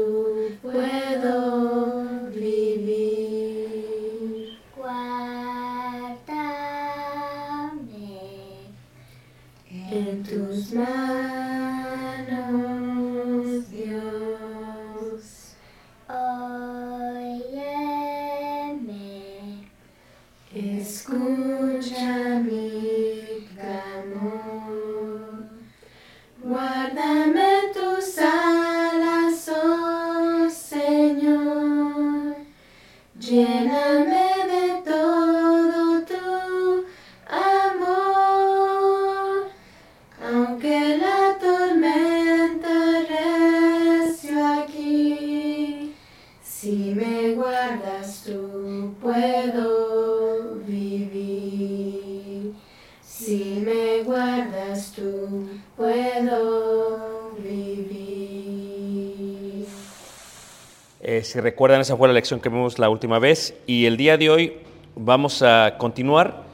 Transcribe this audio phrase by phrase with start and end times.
[0.00, 0.99] guardas tú
[61.22, 63.54] Si recuerdan, esa fue la lección que vimos la última vez.
[63.66, 64.58] Y el día de hoy
[64.94, 66.44] vamos a continuar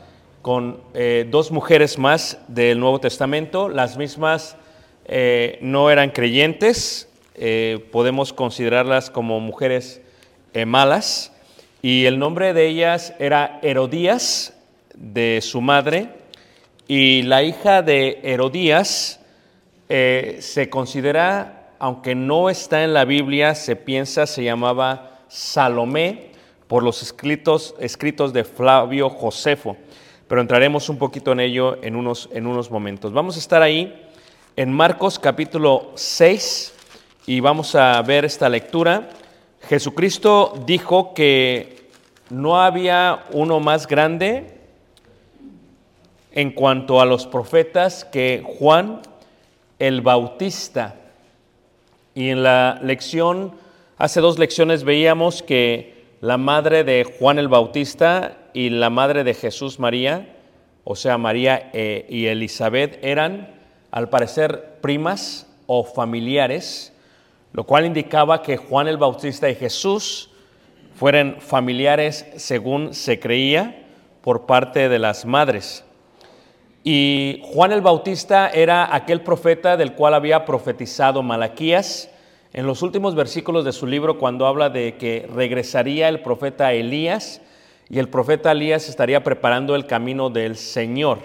[0.42, 3.68] con eh, dos mujeres más del Nuevo Testamento.
[3.68, 4.56] Las mismas
[5.04, 10.00] eh, no eran creyentes, eh, podemos considerarlas como mujeres
[10.66, 11.32] malas.
[11.82, 14.54] Y el nombre de ellas era Herodías,
[14.94, 16.08] de su madre,
[16.88, 19.20] y la hija de Herodías
[19.88, 26.30] se considera, aunque no está en la Biblia, se piensa, se llamaba Salomé
[26.66, 29.76] por los escritos, escritos de Flavio Josefo.
[30.28, 33.12] Pero entraremos un poquito en ello en unos, en unos momentos.
[33.12, 34.08] Vamos a estar ahí
[34.56, 36.74] en Marcos capítulo 6
[37.26, 39.10] y vamos a ver esta lectura.
[39.68, 41.88] Jesucristo dijo que
[42.30, 44.58] no había uno más grande
[46.32, 49.00] en cuanto a los profetas que Juan
[49.78, 51.05] el Bautista.
[52.16, 53.52] Y en la lección,
[53.98, 59.34] hace dos lecciones veíamos que la madre de Juan el Bautista y la madre de
[59.34, 60.34] Jesús María,
[60.82, 63.54] o sea, María eh, y Elizabeth, eran
[63.90, 66.94] al parecer primas o familiares,
[67.52, 70.30] lo cual indicaba que Juan el Bautista y Jesús
[70.94, 73.84] fueran familiares según se creía
[74.22, 75.84] por parte de las madres.
[76.88, 82.08] Y Juan el Bautista era aquel profeta del cual había profetizado Malaquías
[82.52, 87.40] en los últimos versículos de su libro cuando habla de que regresaría el profeta Elías
[87.90, 91.18] y el profeta Elías estaría preparando el camino del Señor.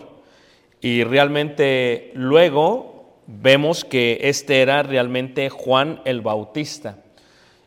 [0.81, 6.97] Y realmente luego vemos que este era realmente Juan el Bautista.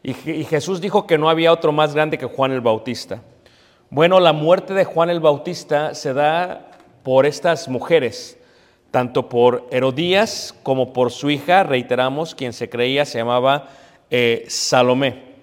[0.03, 3.23] Y, y Jesús dijo que no había otro más grande que Juan el Bautista.
[3.89, 6.73] Bueno, la muerte de Juan el Bautista se da
[7.05, 8.37] por estas mujeres,
[8.91, 13.69] tanto por Herodías como por su hija, reiteramos, quien se creía se llamaba
[14.11, 15.35] eh, Salomé.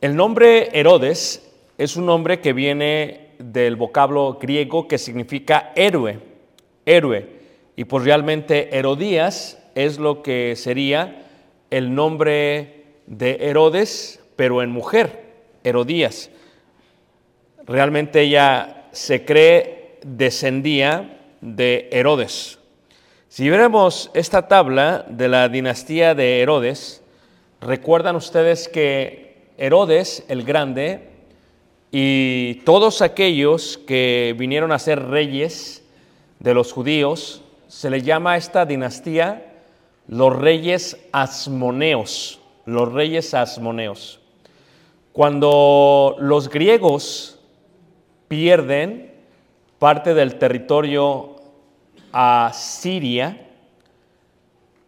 [0.00, 6.20] El nombre Herodes es un nombre que viene del vocablo griego que significa héroe,
[6.86, 7.28] héroe,
[7.74, 11.26] y pues realmente Herodías es lo que sería
[11.70, 15.24] el nombre de Herodes, pero en mujer,
[15.64, 16.30] Herodías.
[17.66, 22.58] Realmente ella se cree descendía de Herodes.
[23.28, 27.02] Si viéramos esta tabla de la dinastía de Herodes,
[27.60, 31.08] recuerdan ustedes que Herodes el Grande
[31.90, 35.82] y todos aquellos que vinieron a ser reyes
[36.38, 39.62] de los judíos, se le llama a esta dinastía
[40.06, 44.20] los reyes asmoneos, los reyes asmoneos.
[45.12, 47.40] Cuando los griegos
[48.28, 49.13] pierden
[49.84, 51.36] parte del territorio
[52.10, 53.48] a Siria,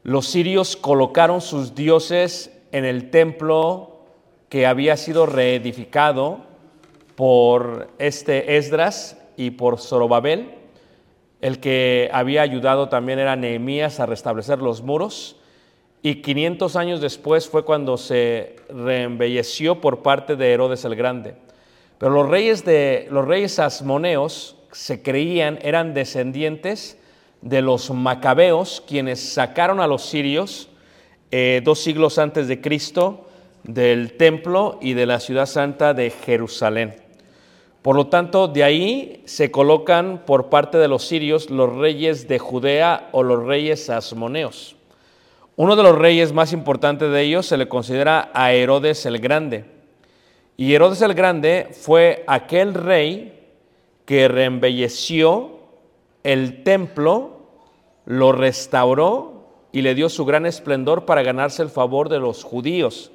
[0.04, 3.98] los sirios colocaron sus dioses en el templo
[4.48, 6.46] que había sido reedificado
[7.14, 10.54] por este Esdras y por Zorobabel.
[11.42, 15.36] El que había ayudado también era Nehemías a restablecer los muros.
[16.00, 21.34] y 500 años después fue cuando se reembelleció por parte de Herodes el Grande.
[21.98, 26.98] Pero los reyes, de, los reyes asmoneos se creían, eran descendientes
[27.40, 30.68] de los macabeos, quienes sacaron a los sirios
[31.30, 33.26] eh, dos siglos antes de Cristo
[33.64, 36.96] del templo y de la ciudad santa de Jerusalén.
[37.82, 42.38] Por lo tanto, de ahí se colocan por parte de los sirios los reyes de
[42.38, 44.76] Judea o los reyes asmoneos.
[45.56, 49.64] Uno de los reyes más importantes de ellos se le considera a Herodes el Grande.
[50.56, 53.35] Y Herodes el Grande fue aquel rey
[54.06, 55.58] que reembelleció
[56.22, 57.42] el templo,
[58.06, 63.10] lo restauró y le dio su gran esplendor para ganarse el favor de los judíos.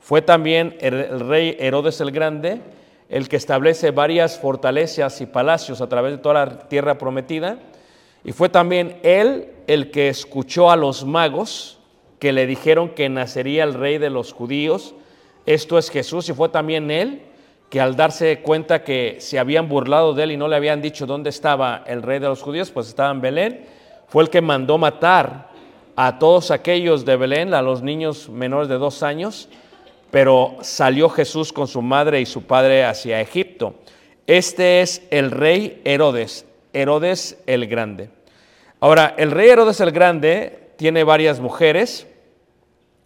[0.00, 2.60] Fue también el, rey Herodes el Grande
[3.08, 7.58] el que establece varias fortalezas y palacios a través de toda la tierra prometida
[8.24, 11.78] y fue también él el que escuchó a los magos
[12.18, 14.94] que le dijeron que nacería el rey de los judíos.
[15.44, 17.22] Esto es Jesús y fue también él
[17.72, 21.06] que al darse cuenta que se habían burlado de él y no le habían dicho
[21.06, 23.64] dónde estaba el rey de los judíos, pues estaba en Belén,
[24.08, 25.48] fue el que mandó matar
[25.96, 29.48] a todos aquellos de Belén, a los niños menores de dos años,
[30.10, 33.76] pero salió Jesús con su madre y su padre hacia Egipto.
[34.26, 36.44] Este es el rey Herodes,
[36.74, 38.10] Herodes el Grande.
[38.80, 42.06] Ahora, el rey Herodes el Grande tiene varias mujeres,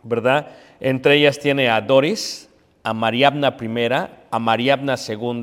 [0.02, 0.48] ¿verdad?
[0.80, 2.46] Entre ellas tiene a Doris,
[2.86, 3.88] a Mariabna I,
[4.30, 5.42] a Mariabna II,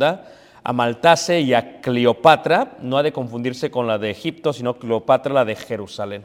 [0.63, 5.33] a Maltase y a Cleopatra, no ha de confundirse con la de Egipto, sino Cleopatra,
[5.33, 6.23] la de Jerusalén.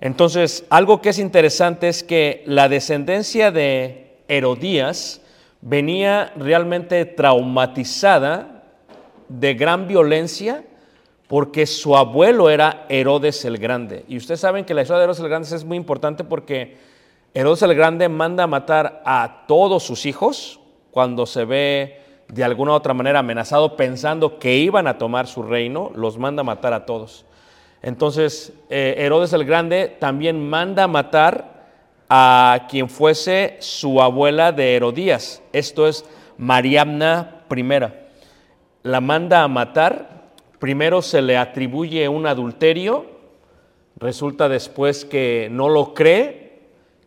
[0.00, 5.20] Entonces, algo que es interesante es que la descendencia de Herodías
[5.60, 8.64] venía realmente traumatizada
[9.28, 10.64] de gran violencia
[11.28, 14.04] porque su abuelo era Herodes el Grande.
[14.08, 16.90] Y ustedes saben que la historia de Herodes el Grande es muy importante porque
[17.34, 22.74] Herodes el Grande manda matar a todos sus hijos cuando se ve de alguna u
[22.74, 27.24] otra manera amenazado pensando que iban a tomar su reino, los manda matar a todos.
[27.82, 31.66] Entonces, eh, Herodes el Grande también manda matar
[32.08, 36.04] a quien fuese su abuela de Herodías, esto es
[36.36, 37.64] Mariamna I.
[38.82, 40.22] La manda a matar
[40.62, 43.04] Primero se le atribuye un adulterio,
[43.96, 46.41] resulta después que no lo cree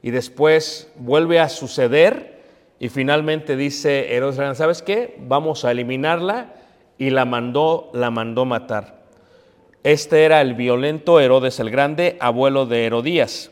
[0.05, 2.43] y después vuelve a suceder
[2.79, 5.15] y finalmente dice Herodes, ¿sabes qué?
[5.17, 6.53] Vamos a eliminarla
[6.99, 9.01] y la mandó, la mandó matar.
[9.81, 13.49] Este era el violento Herodes el Grande, abuelo de Herodías.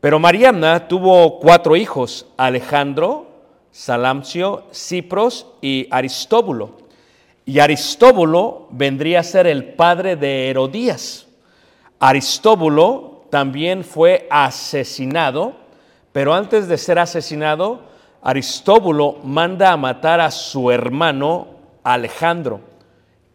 [0.00, 3.26] Pero Mariana tuvo cuatro hijos, Alejandro,
[3.72, 6.76] Salamcio, Cipros y Aristóbulo.
[7.44, 11.26] Y Aristóbulo vendría a ser el padre de Herodías.
[11.98, 15.60] Aristóbulo también fue asesinado,
[16.12, 17.90] pero antes de ser asesinado,
[18.22, 21.48] Aristóbulo manda a matar a su hermano
[21.82, 22.60] Alejandro,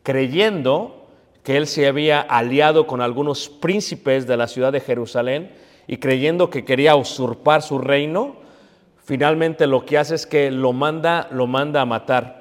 [0.03, 1.07] creyendo
[1.43, 5.51] que él se había aliado con algunos príncipes de la ciudad de Jerusalén
[5.87, 8.35] y creyendo que quería usurpar su reino,
[9.03, 12.37] finalmente lo que hace es que lo manda, lo manda a matar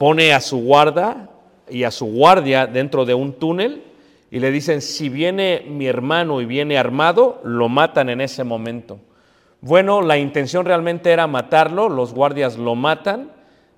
[0.00, 1.28] pone a su guarda
[1.68, 3.82] y a su guardia dentro de un túnel
[4.30, 8.98] y le dicen, si viene mi hermano y viene armado, lo matan en ese momento.
[9.62, 13.30] Bueno, la intención realmente era matarlo, los guardias lo matan,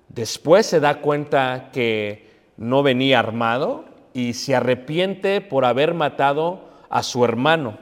[0.07, 7.03] después se da cuenta que no venía armado y se arrepiente por haber matado a
[7.03, 7.77] su hermano.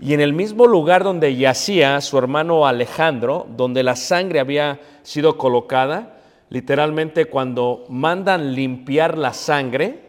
[0.00, 5.38] Y en el mismo lugar donde yacía su hermano Alejandro, donde la sangre había sido
[5.38, 6.18] colocada,
[6.50, 10.00] literalmente cuando mandan limpiar la sangre,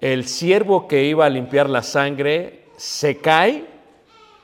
[0.00, 3.66] el siervo que iba a limpiar la sangre se cae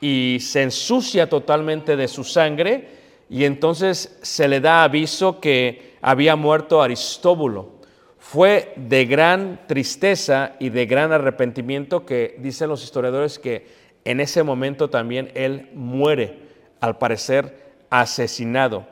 [0.01, 6.35] y se ensucia totalmente de su sangre y entonces se le da aviso que había
[6.35, 7.79] muerto Aristóbulo.
[8.17, 13.67] Fue de gran tristeza y de gran arrepentimiento que dicen los historiadores que
[14.05, 16.39] en ese momento también él muere,
[16.79, 18.87] al parecer asesinado.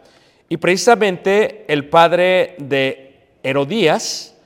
[0.49, 4.37] Y precisamente el padre de Herodías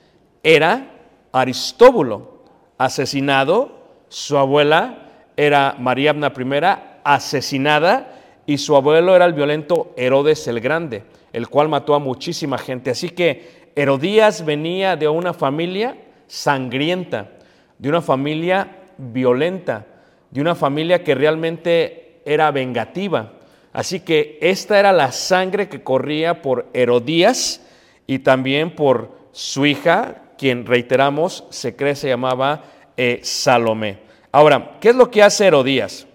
[0.44, 0.91] era
[1.32, 2.44] Aristóbulo,
[2.77, 5.00] asesinado, su abuela
[5.41, 8.13] era Mariabna I, asesinada,
[8.45, 11.01] y su abuelo era el violento Herodes el Grande,
[11.33, 12.91] el cual mató a muchísima gente.
[12.91, 17.31] Así que Herodías venía de una familia sangrienta,
[17.79, 18.67] de una familia
[19.00, 19.88] violenta,
[20.29, 23.33] de una familia que realmente era vengativa.
[23.74, 27.65] Así que esta era la sangre que corría por Herodías
[28.05, 32.63] y también por su hija, quien reiteramos se cree se llamaba
[32.95, 34.11] eh, Salomé.
[34.32, 36.08] Ahora, ¿qué es lo que hace Herodías?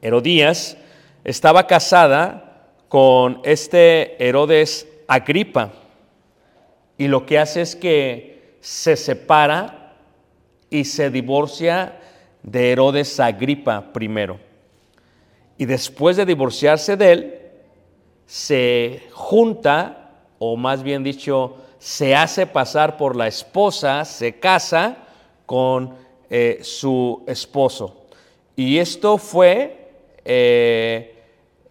[0.00, 0.78] Herodías
[1.22, 5.70] estaba casada con este Herodes Agripa
[6.96, 9.96] y lo que hace es que se separa
[10.70, 12.00] y se divorcia
[12.42, 14.40] de Herodes Agripa primero.
[15.58, 17.40] Y después de divorciarse de él,
[18.24, 24.96] se junta, o más bien dicho, se hace pasar por la esposa, se casa
[25.44, 25.96] con
[26.30, 28.06] eh, su esposo.
[28.54, 29.90] Y esto fue
[30.24, 31.16] eh,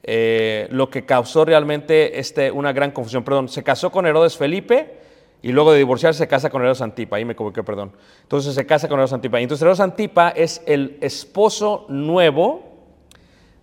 [0.03, 3.23] eh, lo que causó realmente este, una gran confusión.
[3.23, 4.97] Perdón, se casó con Herodes Felipe
[5.41, 7.15] y luego de divorciarse se casa con Herodes Antipa.
[7.15, 7.93] Ahí me equivoqué, perdón.
[8.23, 9.39] Entonces se casa con Herodes Antipa.
[9.39, 12.63] Entonces Herodes Antipa es el esposo nuevo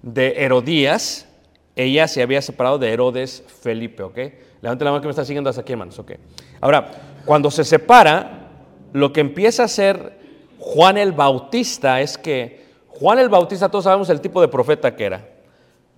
[0.03, 1.29] de Herodías.
[1.75, 4.19] Ella se había separado de Herodes Felipe, ¿ok?
[4.63, 6.13] Levante la mano que me está siguiendo hasta aquí, hermanos, ¿ok?
[6.61, 6.91] Ahora,
[7.27, 8.51] cuando se separa,
[8.93, 10.26] lo que empieza a hacer
[10.69, 15.05] Juan el Bautista es que Juan el Bautista, todos sabemos el tipo de profeta que
[15.05, 15.29] era.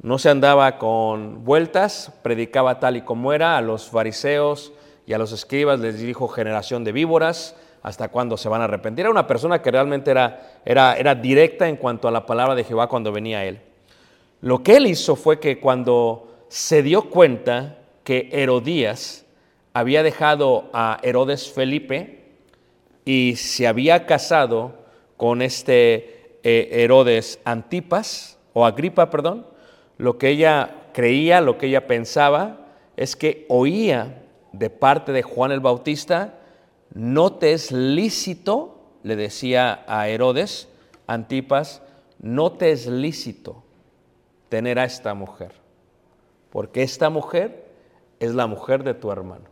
[0.02, 4.74] No se andaba con vueltas, predicaba tal y como era, a los fariseos
[5.06, 9.06] y a los escribas les dijo generación de víboras, hasta cuándo se van a arrepentir.
[9.06, 12.64] Era una persona que realmente era, era, era directa en cuanto a la palabra de
[12.64, 13.62] Jehová cuando venía a él.
[14.42, 19.24] Lo que él hizo fue que cuando se dio cuenta que Herodías
[19.72, 22.17] había dejado a Herodes Felipe,
[23.08, 24.72] y se había casado
[25.16, 29.46] con este eh, Herodes Antipas, o Agripa, perdón,
[29.96, 32.66] lo que ella creía, lo que ella pensaba,
[32.98, 36.34] es que oía de parte de Juan el Bautista,
[36.92, 40.68] no te es lícito, le decía a Herodes
[41.06, 41.80] Antipas,
[42.20, 43.62] no te es lícito
[44.50, 45.52] tener a esta mujer,
[46.50, 47.70] porque esta mujer
[48.20, 49.46] es la mujer de tu hermano.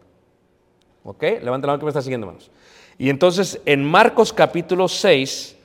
[1.05, 1.23] ¿Ok?
[1.23, 2.51] Levanta la mano que me está siguiendo, hermanos.
[2.99, 5.57] Y entonces en Marcos capítulo 6,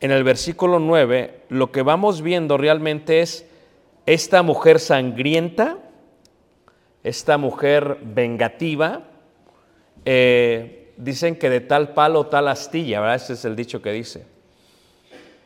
[0.00, 3.46] en el versículo 9, lo que vamos viendo realmente es
[4.04, 5.78] esta mujer sangrienta,
[7.02, 9.04] esta mujer vengativa,
[10.04, 13.16] eh, dicen que de tal palo tal astilla, ¿verdad?
[13.16, 14.26] Ese es el dicho que dice.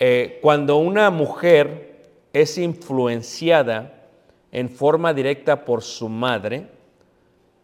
[0.00, 4.06] Eh, cuando una mujer es influenciada
[4.50, 6.66] en forma directa por su madre,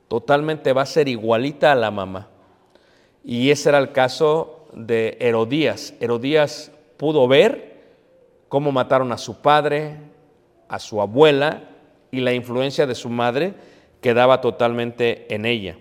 [0.07, 2.29] totalmente va a ser igualita a la mamá.
[3.25, 5.95] Y ese era el caso de Herodías.
[6.01, 7.83] Herodías pudo ver
[8.49, 9.97] cómo mataron a su padre,
[10.69, 11.71] a su abuela,
[12.11, 13.55] y la influencia de su madre
[14.01, 15.77] quedaba totalmente en ella.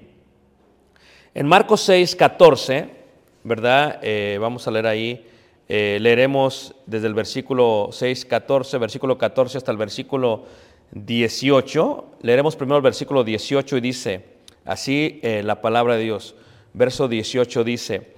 [1.35, 2.89] En Marcos 6, 14,
[3.43, 3.99] ¿verdad?
[4.01, 5.27] Eh, vamos a leer ahí,
[5.67, 10.45] eh, leeremos desde el versículo 6, 14, versículo 14 hasta el versículo
[10.91, 12.05] 18.
[12.21, 14.25] Leeremos primero el versículo 18 y dice,
[14.65, 16.35] así eh, la palabra de Dios
[16.73, 18.13] verso 18 dice,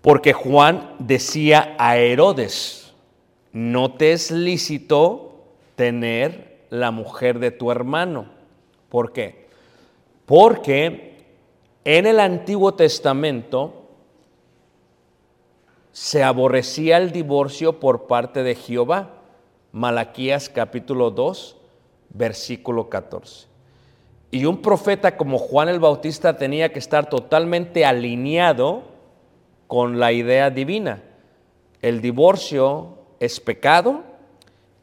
[0.00, 2.92] porque Juan decía a Herodes,
[3.52, 5.44] no te es lícito
[5.76, 8.26] tener la mujer de tu hermano.
[8.88, 9.46] ¿Por qué?
[10.26, 11.24] Porque
[11.84, 13.90] en el Antiguo Testamento
[15.92, 19.10] se aborrecía el divorcio por parte de Jehová.
[19.72, 21.56] Malaquías capítulo 2,
[22.10, 23.51] versículo 14.
[24.32, 28.82] Y un profeta como Juan el Bautista tenía que estar totalmente alineado
[29.66, 31.02] con la idea divina.
[31.82, 34.04] El divorcio es pecado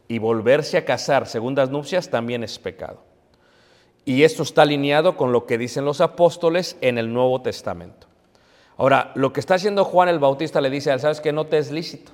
[0.07, 3.01] y volverse a casar, segundas nupcias, también es pecado.
[4.05, 8.05] Y esto está alineado con lo que dicen los apóstoles en el Nuevo Testamento.
[8.77, 11.71] Ahora, lo que está haciendo Juan el Bautista le dice, sabes que no te es
[11.71, 12.11] lícito.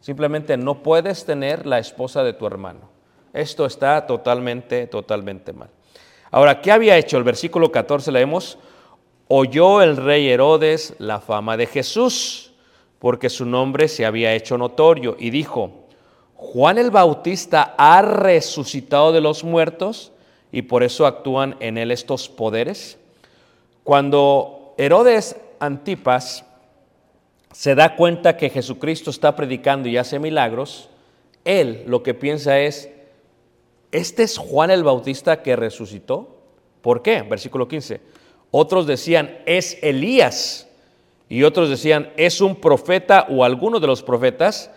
[0.00, 2.88] Simplemente no puedes tener la esposa de tu hermano.
[3.32, 5.70] Esto está totalmente, totalmente mal.
[6.30, 7.16] Ahora, ¿qué había hecho?
[7.16, 8.58] El versículo 14 leemos,
[9.28, 12.52] oyó el rey Herodes la fama de Jesús,
[12.98, 15.86] porque su nombre se había hecho notorio, y dijo,
[16.34, 20.12] Juan el Bautista ha resucitado de los muertos,
[20.52, 22.98] y por eso actúan en él estos poderes.
[23.84, 26.44] Cuando Herodes Antipas
[27.52, 30.88] se da cuenta que Jesucristo está predicando y hace milagros,
[31.44, 32.90] él lo que piensa es,
[33.92, 36.36] ¿este es Juan el Bautista que resucitó?
[36.82, 37.22] ¿Por qué?
[37.22, 38.00] Versículo 15.
[38.50, 40.68] Otros decían, es Elías.
[41.28, 44.70] Y otros decían, es un profeta o alguno de los profetas.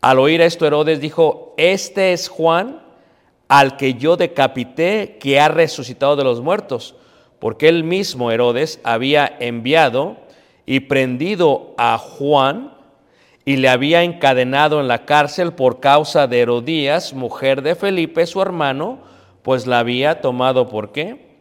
[0.00, 2.82] Al oír esto, Herodes dijo, este es Juan
[3.48, 6.94] al que yo decapité, que ha resucitado de los muertos.
[7.38, 10.16] Porque él mismo, Herodes, había enviado
[10.66, 12.73] y prendido a Juan
[13.44, 18.40] y le había encadenado en la cárcel por causa de Herodías, mujer de Felipe, su
[18.40, 18.98] hermano,
[19.42, 21.36] pues la había tomado por qué?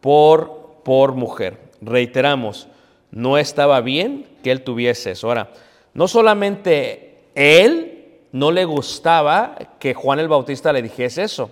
[0.00, 1.58] Por, por mujer.
[1.80, 2.66] Reiteramos,
[3.12, 5.28] no estaba bien que él tuviese eso.
[5.28, 5.50] Ahora,
[5.94, 7.96] no solamente él
[8.32, 11.50] no le gustaba que Juan el Bautista le dijese eso.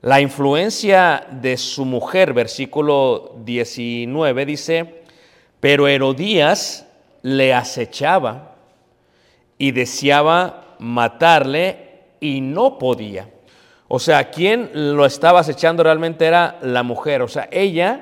[0.00, 5.02] La influencia de su mujer, versículo 19, dice,
[5.60, 6.88] pero Herodías
[7.22, 8.51] le acechaba
[9.62, 11.76] y deseaba matarle
[12.18, 13.28] y no podía.
[13.86, 17.22] O sea, quien lo estaba acechando realmente era la mujer.
[17.22, 18.00] O sea, ella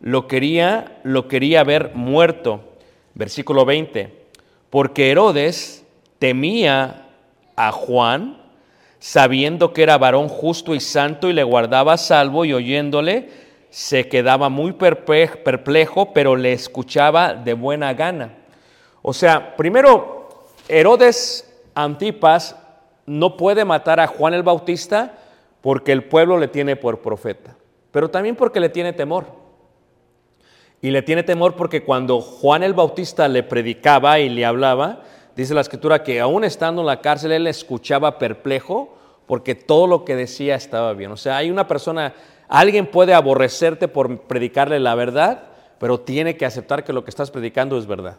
[0.00, 2.62] lo quería, lo quería ver muerto.
[3.12, 4.10] Versículo 20.
[4.70, 5.84] Porque Herodes
[6.18, 7.08] temía
[7.56, 8.38] a Juan,
[8.98, 13.28] sabiendo que era varón justo y santo y le guardaba salvo y oyéndole
[13.68, 18.32] se quedaba muy perplejo, pero le escuchaba de buena gana.
[19.02, 20.21] O sea, primero,
[20.72, 22.56] Herodes Antipas
[23.04, 25.18] no puede matar a Juan el Bautista
[25.60, 27.56] porque el pueblo le tiene por profeta,
[27.90, 29.26] pero también porque le tiene temor.
[30.80, 35.02] Y le tiene temor porque cuando Juan el Bautista le predicaba y le hablaba,
[35.36, 40.06] dice la escritura que aún estando en la cárcel él escuchaba perplejo porque todo lo
[40.06, 41.12] que decía estaba bien.
[41.12, 42.14] O sea, hay una persona,
[42.48, 47.30] alguien puede aborrecerte por predicarle la verdad, pero tiene que aceptar que lo que estás
[47.30, 48.16] predicando es verdad.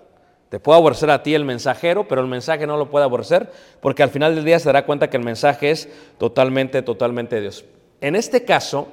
[0.53, 4.03] Te puede aborrecer a ti el mensajero, pero el mensaje no lo puede aborrecer porque
[4.03, 5.89] al final del día se dará cuenta que el mensaje es
[6.19, 7.65] totalmente, totalmente Dios.
[8.01, 8.87] En este caso,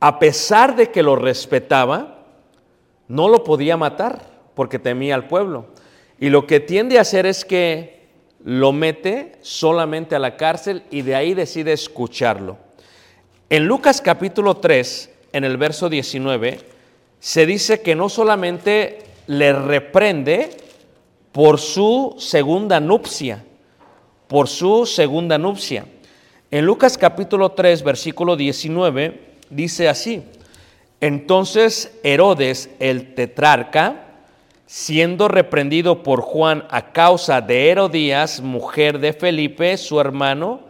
[0.00, 2.24] a pesar de que lo respetaba,
[3.08, 4.22] no lo podía matar
[4.54, 5.66] porque temía al pueblo.
[6.18, 8.08] Y lo que tiende a hacer es que
[8.42, 12.56] lo mete solamente a la cárcel y de ahí decide escucharlo.
[13.50, 16.58] En Lucas capítulo 3, en el verso 19,
[17.18, 20.50] se dice que no solamente le reprende
[21.30, 23.44] por su segunda nupcia,
[24.26, 25.86] por su segunda nupcia.
[26.50, 30.24] En Lucas capítulo 3, versículo 19, dice así,
[31.00, 34.04] entonces Herodes el tetrarca,
[34.66, 40.62] siendo reprendido por Juan a causa de Herodías, mujer de Felipe, su hermano,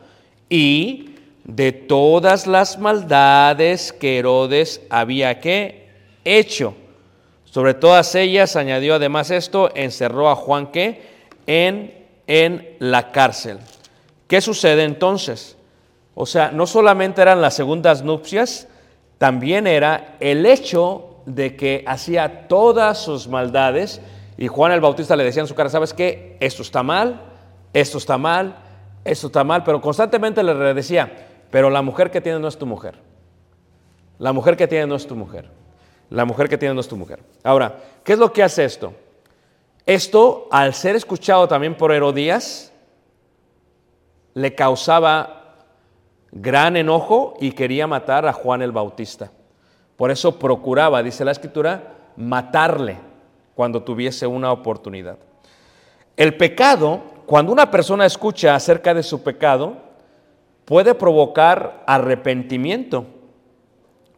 [0.50, 5.88] y de todas las maldades que Herodes había que
[6.26, 6.74] hecho
[7.50, 11.02] sobre todas ellas, añadió además esto, encerró a Juan que
[11.48, 13.58] en, en la cárcel.
[14.28, 15.56] ¿Qué sucede entonces?
[16.14, 18.68] O sea, no solamente eran las segundas nupcias,
[19.18, 24.00] también era el hecho de que hacía todas sus maldades
[24.38, 26.36] y Juan el Bautista le decía en su cara, ¿sabes qué?
[26.38, 27.20] Esto está mal,
[27.72, 28.54] esto está mal,
[29.04, 32.64] esto está mal, pero constantemente le decía, pero la mujer que tiene no es tu
[32.64, 32.94] mujer.
[34.18, 35.50] La mujer que tiene no es tu mujer.
[36.10, 37.20] La mujer que tiene no es tu mujer.
[37.42, 38.92] Ahora, ¿qué es lo que hace esto?
[39.86, 42.72] Esto, al ser escuchado también por Herodías,
[44.34, 45.56] le causaba
[46.32, 49.30] gran enojo y quería matar a Juan el Bautista.
[49.96, 52.96] Por eso procuraba, dice la escritura, matarle
[53.54, 55.18] cuando tuviese una oportunidad.
[56.16, 59.76] El pecado, cuando una persona escucha acerca de su pecado,
[60.64, 63.06] puede provocar arrepentimiento.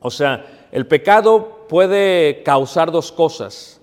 [0.00, 3.80] O sea, el pecado puede causar dos cosas,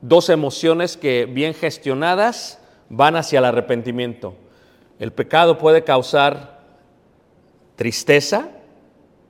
[0.00, 4.34] dos emociones que bien gestionadas van hacia el arrepentimiento.
[4.98, 6.62] El pecado puede causar
[7.76, 8.48] tristeza,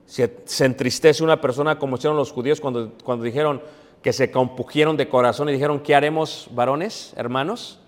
[0.05, 0.31] se,
[0.63, 3.61] entristece una persona como hicieron los judíos cuando, cuando dijeron
[4.01, 7.81] que se compugieron de corazón y dijeron, ¿qué haremos varones, hermanos?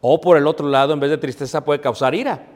[0.00, 2.46] O por el otro lado, en vez de tristeza puede causar ira,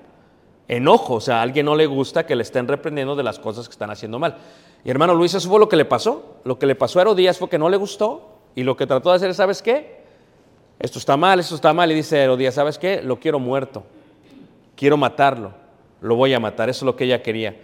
[0.68, 3.66] enojo, o sea, a alguien no le gusta que le estén reprendiendo de las cosas
[3.66, 4.36] que están haciendo mal.
[4.84, 6.36] Y hermano Luis, eso fue lo que le pasó.
[6.44, 9.10] Lo que le pasó a Herodías fue que no le gustó y lo que trató
[9.10, 9.98] de hacer, ¿sabes qué?
[10.78, 11.90] Esto está mal, esto está mal.
[11.90, 13.02] Y dice Herodías, ¿sabes qué?
[13.02, 13.82] Lo quiero muerto.
[14.76, 15.52] Quiero matarlo.
[16.00, 16.68] Lo voy a matar.
[16.68, 17.56] Eso es lo que ella quería.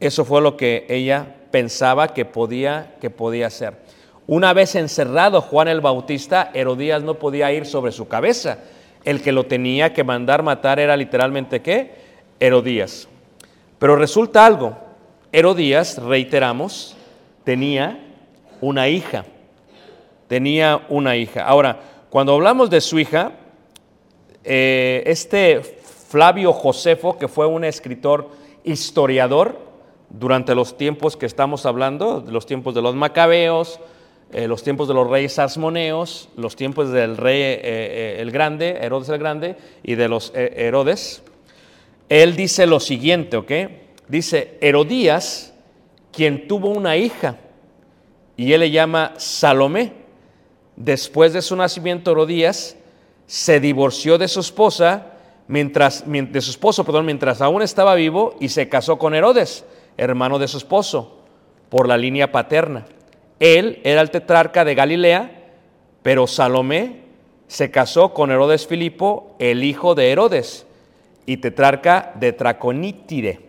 [0.00, 3.74] Eso fue lo que ella pensaba que podía, que podía hacer.
[4.26, 8.58] Una vez encerrado Juan el Bautista, Herodías no podía ir sobre su cabeza.
[9.04, 12.03] El que lo tenía que mandar matar era literalmente qué?
[12.44, 13.08] Herodías.
[13.78, 14.76] Pero resulta algo,
[15.32, 16.96] Herodías, reiteramos,
[17.42, 17.98] tenía
[18.60, 19.24] una hija.
[20.28, 21.44] Tenía una hija.
[21.44, 21.80] Ahora,
[22.10, 23.32] cuando hablamos de su hija,
[24.42, 28.28] eh, este Flavio Josefo, que fue un escritor
[28.62, 29.58] historiador
[30.10, 33.80] durante los tiempos que estamos hablando, los tiempos de los macabeos,
[34.32, 39.08] eh, los tiempos de los reyes asmoneos, los tiempos del rey eh, el grande, Herodes
[39.08, 41.22] el grande, y de los Herodes,
[42.08, 43.52] él dice lo siguiente, ¿ok?
[44.08, 45.54] Dice, Herodías,
[46.12, 47.36] quien tuvo una hija,
[48.36, 49.92] y él le llama Salomé.
[50.76, 52.76] Después de su nacimiento, Herodías
[53.26, 55.12] se divorció de su esposa,
[55.48, 59.64] mientras, de su esposo, perdón, mientras aún estaba vivo, y se casó con Herodes,
[59.96, 61.20] hermano de su esposo,
[61.68, 62.86] por la línea paterna.
[63.40, 65.30] Él era el tetrarca de Galilea,
[66.02, 67.04] pero Salomé
[67.46, 70.66] se casó con Herodes Filipo, el hijo de Herodes,
[71.26, 73.40] y tetrarca de Traconítide,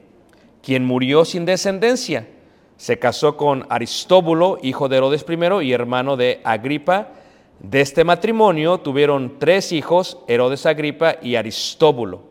[0.62, 2.28] quien murió sin descendencia.
[2.78, 7.10] Se casó con Aristóbulo, hijo de Herodes I y hermano de Agripa.
[7.60, 12.24] De este matrimonio tuvieron tres hijos, Herodes Agripa y Aristóbulo.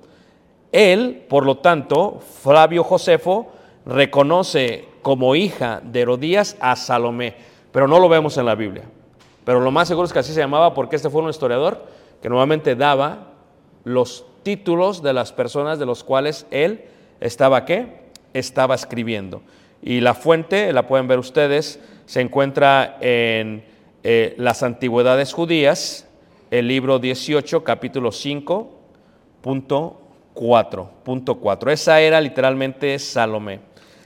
[0.70, 3.52] Él, por lo tanto, Flavio Josefo,
[3.86, 7.34] reconoce como hija de Herodías a Salomé,
[7.70, 8.84] pero no lo vemos en la Biblia.
[9.44, 11.84] Pero lo más seguro es que así se llamaba porque este fue un historiador
[12.20, 13.28] que nuevamente daba
[13.84, 16.84] los títulos de las personas de los cuales él
[17.20, 18.04] estaba qué?
[18.32, 19.42] Estaba escribiendo.
[19.82, 23.64] Y la fuente, la pueden ver ustedes, se encuentra en
[24.02, 26.06] eh, las antigüedades judías,
[26.50, 28.70] el libro 18, capítulo 5,
[29.40, 30.00] punto
[30.34, 31.70] 4, punto 4.
[31.72, 33.60] Esa era literalmente Salomé.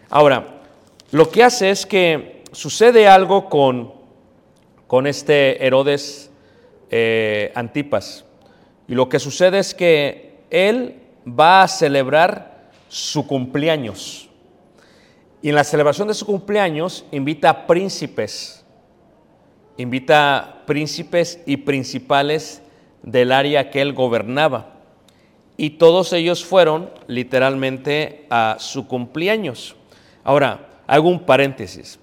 [0.09, 0.63] Ahora,
[1.11, 3.93] lo que hace es que sucede algo con,
[4.87, 6.31] con este Herodes
[6.91, 8.25] eh, Antipas.
[8.89, 14.29] Y lo que sucede es que él va a celebrar su cumpleaños.
[15.43, 18.65] Y en la celebración de su cumpleaños invita a príncipes,
[19.77, 22.63] invita a príncipes y principales
[23.03, 24.75] del área que él gobernaba.
[25.57, 29.77] Y todos ellos fueron literalmente a su cumpleaños.
[30.25, 31.99] Ahora, hago un paréntesis.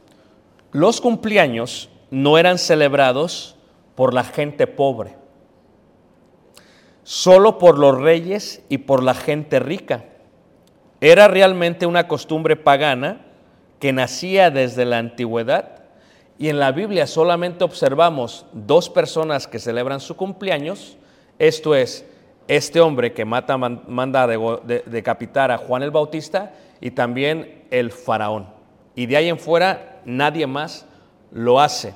[0.71, 3.55] Los cumpleaños no eran celebrados
[3.95, 5.15] por la gente pobre,
[7.05, 10.05] solo por los reyes y por la gente rica.
[10.99, 13.21] Era realmente una costumbre pagana
[13.79, 15.83] que nacía desde la antigüedad
[16.39, 20.97] y en la Biblia solamente observamos dos personas que celebran su cumpleaños,
[21.37, 22.05] esto es,
[22.47, 28.47] este hombre que mata, manda decapitar a Juan el Bautista y también el faraón.
[28.95, 30.87] Y de ahí en fuera nadie más
[31.31, 31.93] lo hace.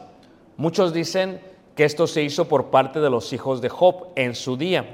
[0.56, 1.42] Muchos dicen
[1.80, 4.86] que esto se hizo por parte de los hijos de Job en su día,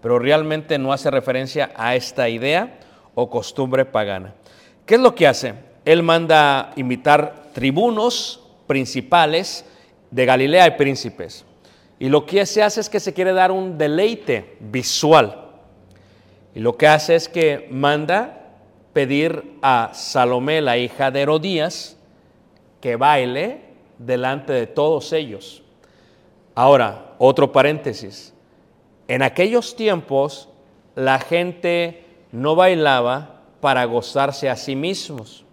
[0.00, 2.78] pero realmente no hace referencia a esta idea
[3.14, 4.32] o costumbre pagana.
[4.86, 5.52] ¿Qué es lo que hace?
[5.84, 9.66] Él manda invitar tribunos principales
[10.10, 11.44] de Galilea y príncipes.
[11.98, 15.50] Y lo que se hace es que se quiere dar un deleite visual.
[16.54, 18.46] Y lo que hace es que manda
[18.94, 21.98] pedir a Salomé, la hija de Herodías,
[22.80, 23.60] que baile
[23.98, 25.64] delante de todos ellos.
[26.54, 28.34] Ahora, otro paréntesis.
[29.08, 30.48] En aquellos tiempos
[30.94, 35.44] la gente no bailaba para gozarse a sí mismos.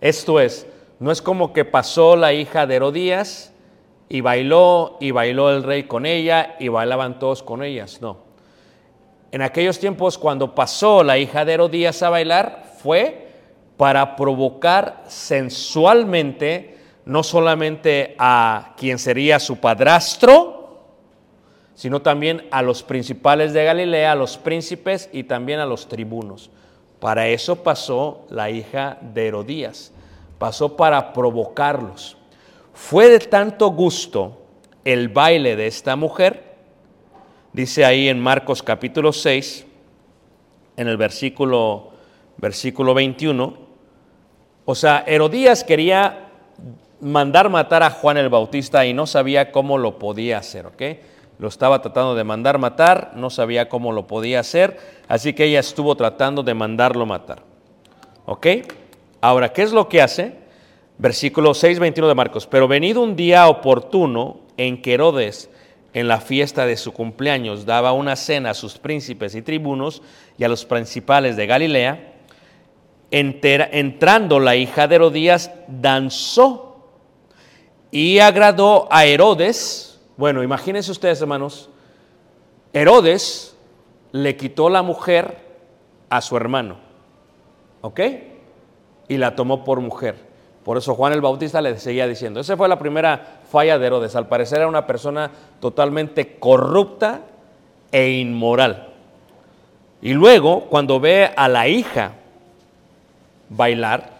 [0.00, 0.66] Esto es,
[0.98, 3.52] no es como que pasó la hija de Herodías
[4.08, 8.18] y bailó y bailó el rey con ella y bailaban todos con ellas, no.
[9.32, 13.28] En aquellos tiempos cuando pasó la hija de Herodías a bailar fue
[13.76, 16.79] para provocar sensualmente
[17.10, 20.78] no solamente a quien sería su padrastro,
[21.74, 26.50] sino también a los principales de Galilea, a los príncipes y también a los tribunos.
[27.00, 29.92] Para eso pasó la hija de Herodías,
[30.38, 32.16] pasó para provocarlos.
[32.74, 34.42] Fue de tanto gusto
[34.84, 36.54] el baile de esta mujer,
[37.52, 39.66] dice ahí en Marcos capítulo 6,
[40.76, 41.90] en el versículo,
[42.36, 43.58] versículo 21,
[44.64, 46.29] o sea, Herodías quería
[47.00, 50.82] mandar matar a Juan el Bautista y no sabía cómo lo podía hacer, ¿ok?
[51.40, 54.76] lo estaba tratando de mandar matar, no sabía cómo lo podía hacer,
[55.08, 57.42] así que ella estuvo tratando de mandarlo matar.
[58.26, 58.46] ¿Ok?
[59.22, 60.34] Ahora, ¿qué es lo que hace?
[60.98, 62.46] Versículo 6, 21 de Marcos.
[62.46, 65.48] Pero venido un día oportuno en que Herodes,
[65.94, 70.02] en la fiesta de su cumpleaños, daba una cena a sus príncipes y tribunos
[70.36, 72.12] y a los principales de Galilea,
[73.10, 76.69] entrando la hija de Herodías, danzó
[77.90, 81.68] y agradó a Herodes, bueno, imagínense ustedes, hermanos,
[82.72, 83.56] Herodes
[84.12, 85.38] le quitó la mujer
[86.08, 86.76] a su hermano,
[87.80, 88.00] ¿ok?
[89.08, 90.30] Y la tomó por mujer.
[90.64, 94.14] Por eso Juan el Bautista le seguía diciendo, esa fue la primera falla de Herodes.
[94.14, 97.22] Al parecer era una persona totalmente corrupta
[97.90, 98.88] e inmoral.
[100.02, 102.12] Y luego, cuando ve a la hija
[103.48, 104.19] bailar,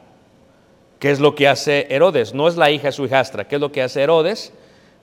[1.00, 2.32] ¿qué es lo que hace Herodes?
[2.34, 3.48] No es la hija, es su hijastra.
[3.48, 4.52] ¿Qué es lo que hace Herodes?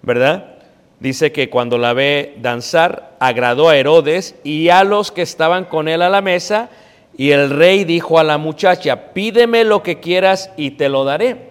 [0.02, 0.58] ¿Verdad?
[1.00, 5.88] dice que cuando la ve danzar, agradó a Herodes y a los que estaban con
[5.88, 6.70] él a la mesa,
[7.16, 11.50] y el rey dijo a la muchacha, pídeme lo que quieras y te lo daré.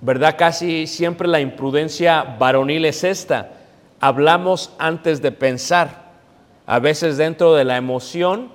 [0.00, 0.36] ¿Verdad?
[0.38, 3.50] Casi siempre la imprudencia varonil es esta.
[4.00, 6.10] Hablamos antes de pensar.
[6.66, 8.50] A veces dentro de la emoción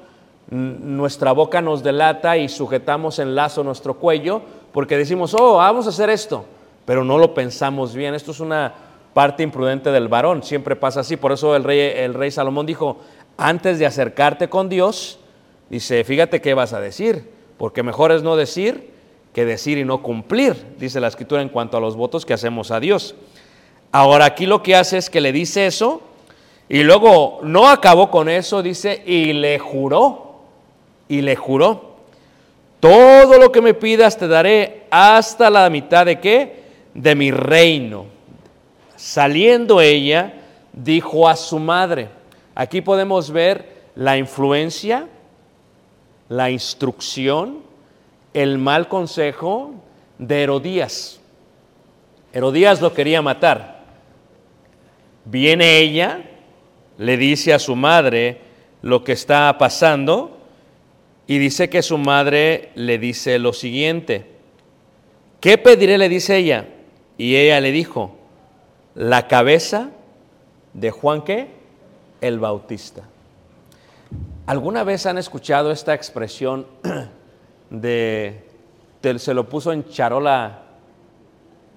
[0.49, 5.89] nuestra boca nos delata y sujetamos en lazo nuestro cuello porque decimos, oh, vamos a
[5.89, 6.45] hacer esto,
[6.85, 8.13] pero no lo pensamos bien.
[8.13, 8.73] Esto es una
[9.13, 10.43] parte imprudente del varón.
[10.43, 11.17] Siempre pasa así.
[11.17, 12.97] Por eso el rey, el rey Salomón dijo,
[13.37, 15.19] antes de acercarte con Dios,
[15.69, 18.91] Dice, fíjate qué vas a decir, porque mejor es no decir
[19.33, 22.71] que decir y no cumplir, dice la escritura en cuanto a los votos que hacemos
[22.71, 23.15] a Dios.
[23.91, 26.01] Ahora aquí lo que hace es que le dice eso
[26.69, 30.41] y luego no acabó con eso, dice, y le juró,
[31.07, 31.86] y le juró,
[32.79, 36.63] todo lo que me pidas te daré hasta la mitad de qué?
[36.93, 38.05] De mi reino.
[38.95, 40.33] Saliendo ella,
[40.73, 42.09] dijo a su madre,
[42.55, 45.07] aquí podemos ver la influencia,
[46.29, 47.59] la instrucción,
[48.33, 49.73] el mal consejo
[50.17, 51.19] de Herodías.
[52.33, 53.81] Herodías lo quería matar.
[55.25, 56.21] Viene ella,
[56.97, 58.41] le dice a su madre
[58.81, 60.36] lo que está pasando
[61.27, 64.25] y dice que su madre le dice lo siguiente.
[65.41, 65.97] ¿Qué pediré?
[65.97, 66.69] le dice ella.
[67.17, 68.15] Y ella le dijo,
[68.95, 69.89] la cabeza
[70.73, 71.49] de Juan qué?
[72.21, 73.03] El Bautista.
[74.45, 76.65] ¿Alguna vez han escuchado esta expresión
[77.69, 78.43] de,
[79.17, 80.63] se lo puso en charola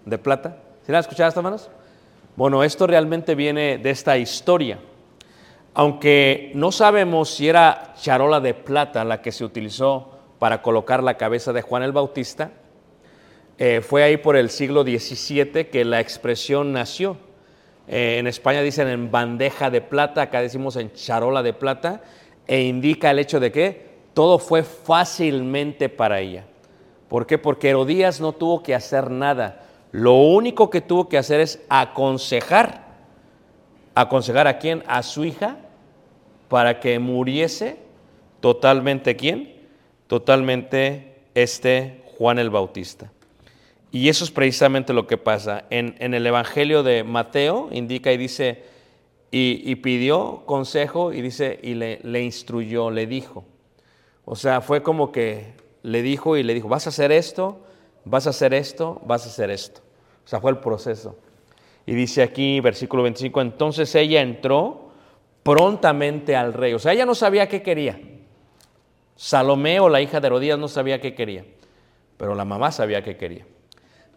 [0.05, 0.59] de plata?
[0.87, 1.69] ¿Sí la han escuchado, hermanos?
[2.37, 4.79] Bueno, esto realmente viene de esta historia.
[5.75, 11.17] Aunque no sabemos si era charola de plata la que se utilizó para colocar la
[11.17, 12.51] cabeza de Juan el Bautista,
[13.59, 17.19] eh, fue ahí por el siglo XVII que la expresión nació.
[17.87, 22.03] Eh, en España dicen en bandeja de plata, acá decimos en charola de plata,
[22.47, 26.47] e indica el hecho de que todo fue fácilmente para ella.
[27.09, 27.39] ¿Por qué?
[27.39, 29.63] Porque Herodías no tuvo que hacer nada.
[29.93, 32.90] Lo único que tuvo que hacer es aconsejar
[34.03, 34.83] aconsejar a quién?
[34.87, 35.59] A su hija
[36.49, 37.77] para que muriese
[38.41, 39.55] totalmente quién?
[40.07, 43.13] Totalmente este Juan el Bautista.
[43.93, 45.65] Y eso es precisamente lo que pasa.
[45.71, 48.65] En, el Evangelio de Mateo indica y dice,
[49.31, 53.45] y, pidió consejo y dice, y le, le instruyó, le dijo.
[54.25, 57.61] O sea, fue como que le dijo y le dijo, vas a hacer esto,
[58.05, 59.81] vas a hacer esto, vas a hacer esto.
[60.25, 61.17] O sea, fue el proceso.
[61.91, 64.93] Y dice aquí, versículo 25, entonces ella entró
[65.43, 66.73] prontamente al rey.
[66.73, 68.01] O sea, ella no sabía qué quería.
[69.17, 71.45] Salomé o la hija de Herodías no sabía qué quería,
[72.17, 73.45] pero la mamá sabía qué quería.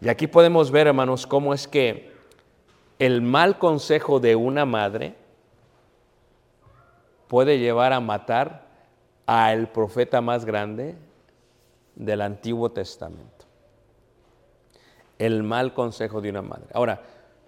[0.00, 2.12] Y aquí podemos ver, hermanos, cómo es que
[3.00, 5.16] el mal consejo de una madre
[7.26, 8.68] puede llevar a matar
[9.26, 10.94] al profeta más grande
[11.96, 13.46] del Antiguo Testamento.
[15.18, 16.68] El mal consejo de una madre.
[16.72, 17.02] Ahora,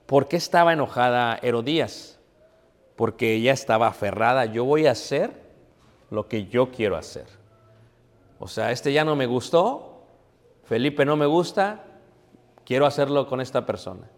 [0.07, 2.19] ¿Por qué estaba enojada Herodías?
[2.95, 5.33] Porque ella estaba aferrada, yo voy a hacer
[6.11, 7.27] lo que yo quiero hacer.
[8.39, 10.05] O sea, este ya no me gustó,
[10.65, 11.85] Felipe no me gusta,
[12.65, 14.09] quiero hacerlo con esta persona.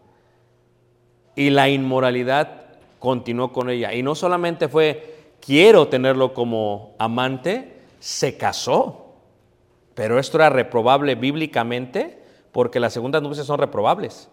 [1.35, 2.67] Y la inmoralidad
[2.99, 3.95] continuó con ella.
[3.95, 9.15] Y no solamente fue, quiero tenerlo como amante, se casó.
[9.95, 12.23] Pero esto era reprobable bíblicamente
[12.53, 14.29] porque las segundas nupcias son reprobables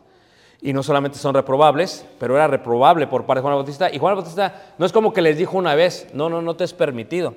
[0.62, 3.94] y no solamente son reprobables, pero era reprobable por parte de Juan el Bautista.
[3.94, 6.56] Y Juan el Bautista no es como que les dijo una vez, no, no, no
[6.56, 7.36] te es permitido.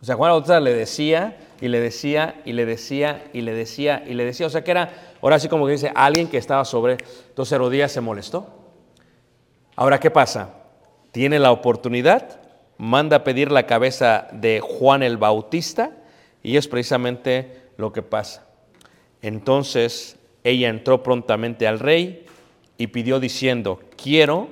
[0.00, 3.54] O sea, Juan el Bautista le decía y le decía y le decía y le
[3.54, 4.46] decía y le decía.
[4.46, 6.98] O sea, que era, ahora sí como que dice, alguien que estaba sobre.
[7.28, 8.46] Entonces Herodías se molestó.
[9.76, 10.54] Ahora, ¿qué pasa?
[11.12, 12.40] Tiene la oportunidad,
[12.78, 15.92] manda a pedir la cabeza de Juan el Bautista
[16.42, 18.46] y es precisamente lo que pasa.
[19.22, 22.26] Entonces ella entró prontamente al rey
[22.78, 24.48] y pidió diciendo, quiero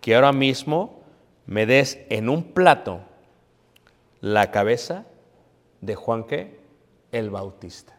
[0.00, 1.00] que ahora mismo
[1.46, 3.00] me des en un plato
[4.20, 5.06] la cabeza
[5.80, 6.60] de Juan que
[7.10, 7.96] el Bautista.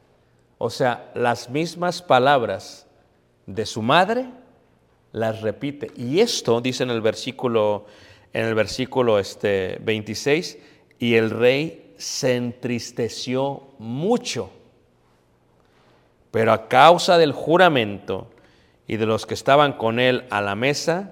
[0.58, 2.88] O sea, las mismas palabras
[3.46, 4.30] de su madre
[5.12, 5.92] las repite.
[5.98, 7.86] Y esto dice en el versículo
[8.34, 10.58] en el versículo este 26
[11.00, 14.52] y el rey se entristeció mucho.
[16.32, 18.28] Pero a causa del juramento
[18.90, 21.12] y de los que estaban con él a la mesa,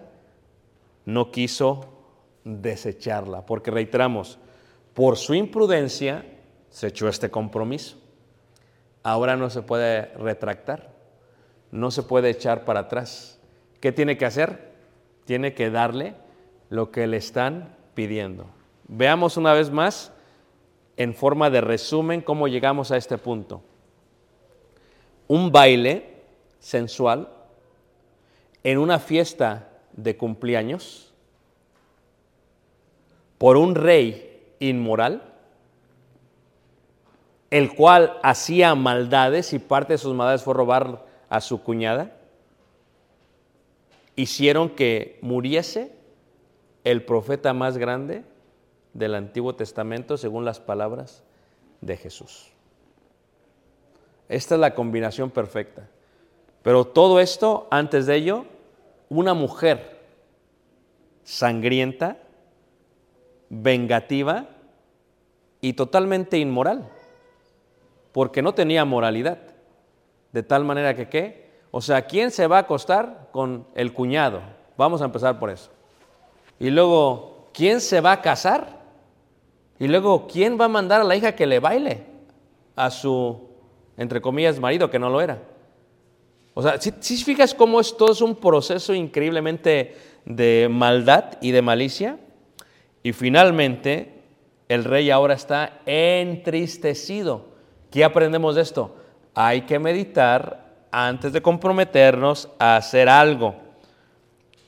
[1.06, 1.94] no quiso
[2.44, 4.40] desecharla, porque reiteramos,
[4.96, 6.26] por su imprudencia
[6.72, 7.98] se echó este compromiso.
[9.04, 10.90] Ahora no se puede retractar,
[11.70, 13.40] no se puede echar para atrás.
[13.80, 14.72] ¿Qué tiene que hacer?
[15.26, 16.16] Tiene que darle
[16.72, 18.48] lo que le están pidiendo.
[18.88, 20.12] Veamos una vez más,
[20.96, 23.62] en forma de resumen, cómo llegamos a este punto.
[25.28, 26.16] Un baile
[26.58, 27.37] sensual
[28.68, 31.14] en una fiesta de cumpleaños
[33.38, 35.24] por un rey inmoral,
[37.50, 42.18] el cual hacía maldades y parte de sus maldades fue robar a su cuñada,
[44.18, 45.94] hicieron que muriese
[46.84, 48.26] el profeta más grande
[48.94, 51.24] del Antiguo Testamento según las palabras
[51.80, 52.50] de Jesús.
[54.28, 55.88] Esta es la combinación perfecta.
[56.64, 58.46] Pero todo esto, antes de ello,
[59.10, 59.98] una mujer
[61.24, 62.18] sangrienta,
[63.50, 64.48] vengativa
[65.62, 66.90] y totalmente inmoral,
[68.12, 69.40] porque no tenía moralidad.
[70.32, 71.50] De tal manera que, ¿qué?
[71.72, 74.42] O sea, ¿quién se va a acostar con el cuñado?
[74.78, 75.72] Vamos a empezar por eso.
[76.60, 78.78] Y luego, ¿quién se va a casar?
[79.80, 82.04] Y luego, ¿quién va a mandar a la hija que le baile
[82.76, 83.50] a su,
[83.96, 85.42] entre comillas, marido, que no lo era?
[86.58, 91.62] O sea, si, fijas cómo es todo es un proceso increíblemente de maldad y de
[91.62, 92.18] malicia.
[93.04, 94.24] Y finalmente,
[94.68, 97.46] el rey ahora está entristecido.
[97.92, 98.96] ¿Qué aprendemos de esto?
[99.36, 103.54] Hay que meditar antes de comprometernos a hacer algo.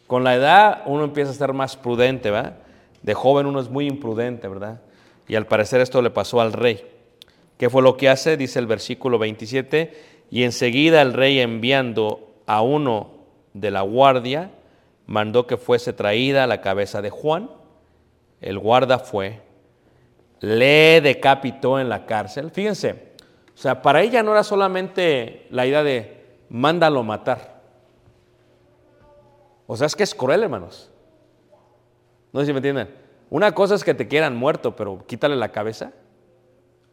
[0.06, 2.58] Con la edad uno empieza a ser más prudente, ¿verdad?
[3.02, 4.80] De joven uno es muy imprudente, ¿verdad?
[5.28, 6.86] Y al parecer esto le pasó al rey.
[7.58, 8.38] ¿Qué fue lo que hace?
[8.38, 13.12] Dice el versículo 27, y enseguida el rey enviando a uno
[13.54, 14.52] de la guardia,
[15.06, 17.50] mandó que fuese traída la cabeza de Juan.
[18.42, 19.42] El guarda fue,
[20.40, 22.52] le decapitó en la cárcel.
[22.52, 23.10] Fíjense,
[23.54, 27.60] o sea, para ella no era solamente la idea de mándalo matar.
[29.68, 30.90] O sea, es que es cruel, hermanos.
[32.32, 32.90] No sé si me entienden.
[33.30, 35.92] Una cosa es que te quieran muerto, pero quítale la cabeza.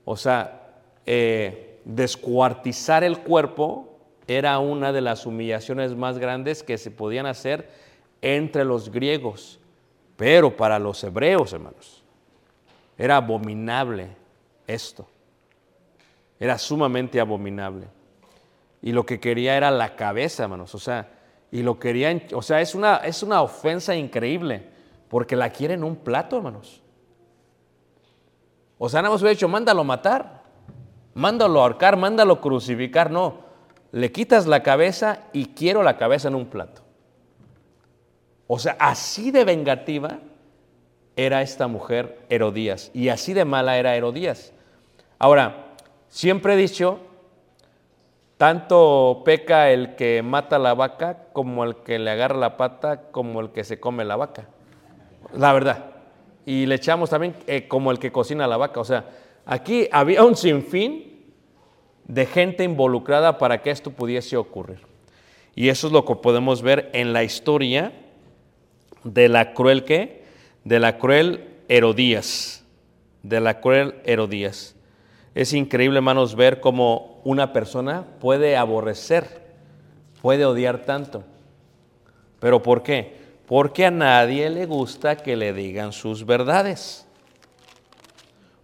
[0.04, 3.96] O sea, eh, descuartizar el cuerpo
[4.26, 7.70] era una de las humillaciones más grandes que se podían hacer
[8.20, 9.60] entre los griegos.
[10.16, 12.02] Pero para los hebreos, hermanos,
[12.98, 14.08] era abominable
[14.66, 15.06] esto.
[16.40, 17.86] Era sumamente abominable.
[18.82, 20.74] Y lo que quería era la cabeza, hermanos.
[20.74, 21.08] O sea,
[21.52, 24.68] y lo querían, o sea, es una, es una ofensa increíble
[25.08, 26.82] porque la quiere en un plato, hermanos.
[28.76, 30.35] O sea, nada más hubiera dicho, mándalo matar,
[31.16, 33.10] mándalo ahorcar, mándalo crucificar.
[33.10, 33.38] No,
[33.90, 36.82] le quitas la cabeza y quiero la cabeza en un plato.
[38.46, 40.18] O sea, así de vengativa
[41.16, 44.52] era esta mujer Herodías y así de mala era Herodías.
[45.18, 45.74] Ahora,
[46.08, 47.00] siempre he dicho,
[48.36, 53.40] tanto peca el que mata la vaca como el que le agarra la pata como
[53.40, 54.44] el que se come la vaca.
[55.32, 55.92] La verdad.
[56.44, 58.80] Y le echamos también eh, como el que cocina la vaca.
[58.80, 59.06] O sea,
[59.46, 61.24] aquí había un sinfín
[62.06, 64.80] de gente involucrada para que esto pudiese ocurrir.
[65.54, 67.92] Y eso es lo que podemos ver en la historia
[69.04, 70.24] de la cruel que,
[70.64, 72.62] de la cruel Herodías,
[73.22, 74.76] de la cruel Herodías.
[75.34, 79.42] Es increíble, hermanos, ver cómo una persona puede aborrecer,
[80.20, 81.24] puede odiar tanto.
[82.38, 83.16] ¿Pero por qué?
[83.46, 87.06] porque a nadie le gusta que le digan sus verdades.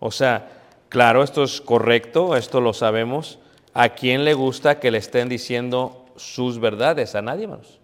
[0.01, 0.49] O sea,
[0.93, 3.39] claro, esto es correcto, esto lo sabemos.
[3.73, 7.15] ¿A quién le gusta que le estén diciendo sus verdades?
[7.15, 7.81] A nadie más.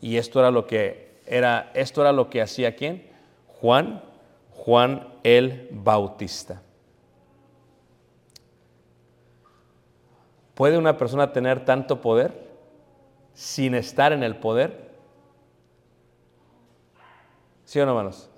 [0.00, 3.08] Y esto era lo que era, esto era lo que hacía quién?
[3.46, 4.02] Juan,
[4.50, 6.60] Juan el Bautista.
[10.54, 12.48] ¿Puede una persona tener tanto poder
[13.32, 14.90] sin estar en el poder?
[17.64, 18.28] ¿Sí o no, hermanos?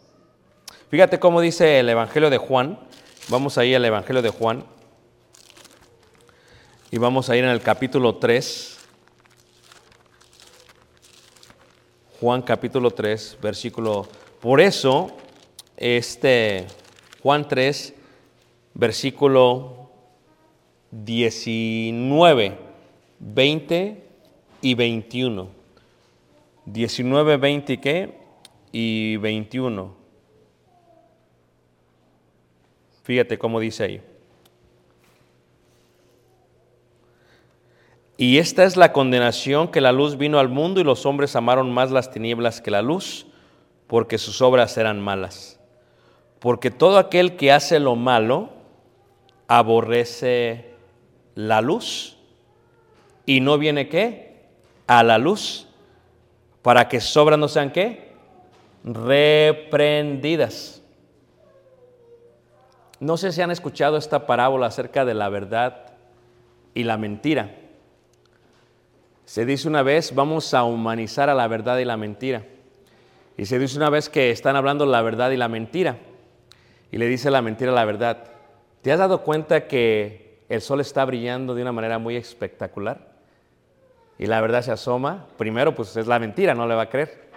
[0.91, 2.79] Fíjate cómo dice el Evangelio de Juan.
[3.31, 4.65] Vamos ahí al Evangelio de Juan.
[6.91, 8.77] Y vamos a ir en el capítulo 3.
[12.19, 14.09] Juan capítulo 3, versículo.
[14.41, 15.17] Por eso,
[15.77, 16.67] este
[17.23, 17.95] Juan 3,
[18.75, 19.93] versículo
[20.91, 22.59] 19,
[23.21, 24.05] 20
[24.61, 25.49] y 21.
[26.65, 28.19] 19, 20 y qué?
[28.73, 30.00] y 21.
[33.11, 34.03] Fíjate cómo dice ahí.
[38.17, 41.73] Y esta es la condenación que la luz vino al mundo y los hombres amaron
[41.73, 43.27] más las tinieblas que la luz,
[43.89, 45.59] porque sus obras eran malas.
[46.39, 48.51] Porque todo aquel que hace lo malo
[49.49, 50.71] aborrece
[51.35, 52.17] la luz
[53.27, 54.45] y no viene qué?
[54.87, 55.67] A la luz,
[56.63, 58.15] para que sobras no sean qué?
[58.85, 60.80] reprendidas.
[63.01, 65.95] No sé si han escuchado esta parábola acerca de la verdad
[66.75, 67.57] y la mentira.
[69.25, 72.45] Se dice una vez, vamos a humanizar a la verdad y la mentira.
[73.39, 75.97] Y se dice una vez que están hablando la verdad y la mentira.
[76.93, 78.25] Y le dice la mentira a la verdad.
[78.83, 83.13] ¿Te has dado cuenta que el sol está brillando de una manera muy espectacular?
[84.19, 85.27] Y la verdad se asoma.
[85.39, 87.31] Primero, pues es la mentira, no le va a creer.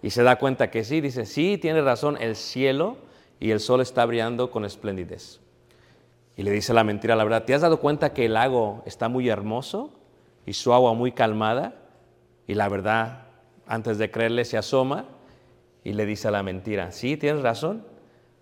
[0.00, 3.07] Y se da cuenta que sí, dice, sí, tiene razón, el cielo
[3.40, 5.40] y el sol está brillando con esplendidez.
[6.36, 9.08] Y le dice la mentira la verdad, ¿te has dado cuenta que el lago está
[9.08, 9.92] muy hermoso
[10.46, 11.74] y su agua muy calmada?
[12.46, 13.26] Y la verdad,
[13.66, 15.06] antes de creerle, se asoma
[15.84, 17.84] y le dice a la mentira, sí, tienes razón,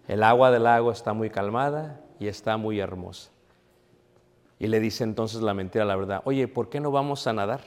[0.08, 3.30] el agua del lago está muy calmada y está muy hermosa.
[4.58, 7.60] Y le dice entonces la mentira la verdad, oye, ¿por qué no vamos a nadar?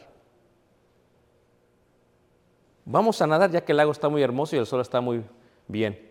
[2.86, 5.24] Vamos a nadar ya que el lago está muy hermoso y el sol está muy
[5.68, 6.09] bien.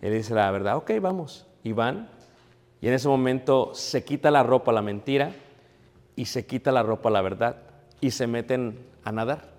[0.00, 1.46] Le dice la verdad, ok, vamos.
[1.62, 2.08] Y van.
[2.80, 5.32] Y en ese momento se quita la ropa la mentira
[6.16, 7.56] y se quita la ropa la verdad
[8.00, 9.50] y se meten a nadar.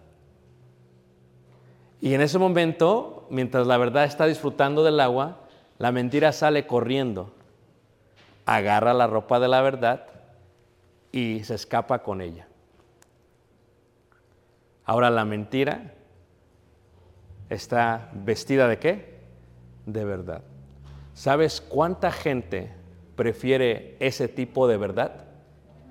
[2.00, 5.38] Y en ese momento, mientras la verdad está disfrutando del agua,
[5.78, 7.34] la mentira sale corriendo,
[8.48, 10.08] agarra la ropa de la verdad
[11.12, 12.48] y se escapa con ella.
[14.84, 15.94] Ahora la mentira
[17.50, 19.11] está vestida de qué?
[19.92, 20.42] De verdad.
[21.14, 22.72] ¿Sabes cuánta gente
[23.16, 25.26] prefiere ese tipo de verdad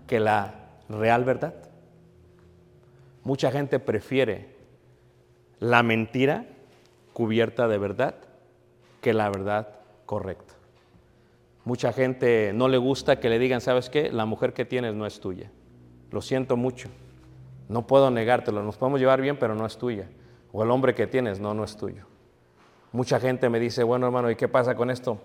[0.06, 0.54] que la
[0.88, 1.54] real verdad?
[3.22, 4.54] Mucha gente prefiere
[5.58, 6.46] la mentira
[7.12, 8.14] cubierta de verdad
[9.02, 9.68] que la verdad
[10.06, 10.54] correcta.
[11.64, 14.10] Mucha gente no le gusta que le digan, ¿sabes qué?
[14.10, 15.50] La mujer que tienes no es tuya.
[16.10, 16.88] Lo siento mucho.
[17.68, 18.62] No puedo negártelo.
[18.62, 20.08] Nos podemos llevar bien, pero no es tuya.
[20.52, 22.09] O el hombre que tienes, no, no es tuyo.
[22.92, 25.18] Mucha gente me dice, bueno hermano, ¿y qué pasa con esto?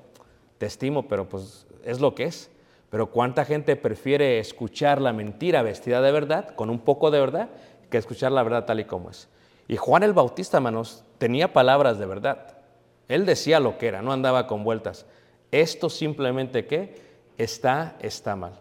[0.57, 2.49] Te estimo, pero pues es lo que es.
[2.89, 7.49] Pero ¿cuánta gente prefiere escuchar la mentira vestida de verdad, con un poco de verdad,
[7.89, 9.28] que escuchar la verdad tal y como es?
[9.68, 12.55] Y Juan el Bautista, hermanos, tenía palabras de verdad.
[13.07, 15.05] Él decía lo que era, no andaba con vueltas.
[15.51, 16.95] Esto simplemente que
[17.38, 18.59] está, está mal.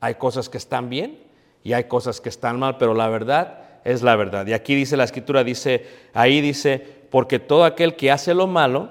[0.00, 1.22] Hay cosas que están bien
[1.62, 4.46] y hay cosas que están mal, pero la verdad es la verdad.
[4.46, 8.90] Y aquí dice la escritura, dice, ahí dice, porque todo aquel que hace lo malo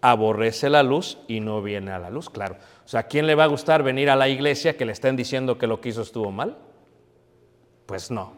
[0.00, 2.56] aborrece la luz y no viene a la luz, claro.
[2.84, 5.16] O sea, ¿a quién le va a gustar venir a la iglesia que le estén
[5.16, 6.56] diciendo que lo que hizo estuvo mal?
[7.86, 8.32] Pues no.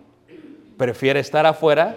[0.77, 1.97] Prefiere estar afuera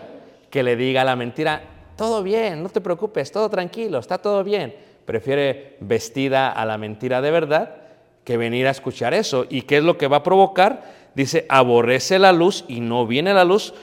[0.49, 1.63] que le diga la mentira,
[1.95, 4.75] todo bien, no te preocupes, todo tranquilo, está todo bien.
[5.05, 7.75] Prefiere vestida a la mentira de verdad
[8.23, 9.45] que venir a escuchar eso.
[9.49, 10.83] ¿Y qué es lo que va a provocar?
[11.15, 13.73] Dice, aborrece la luz y no viene la luz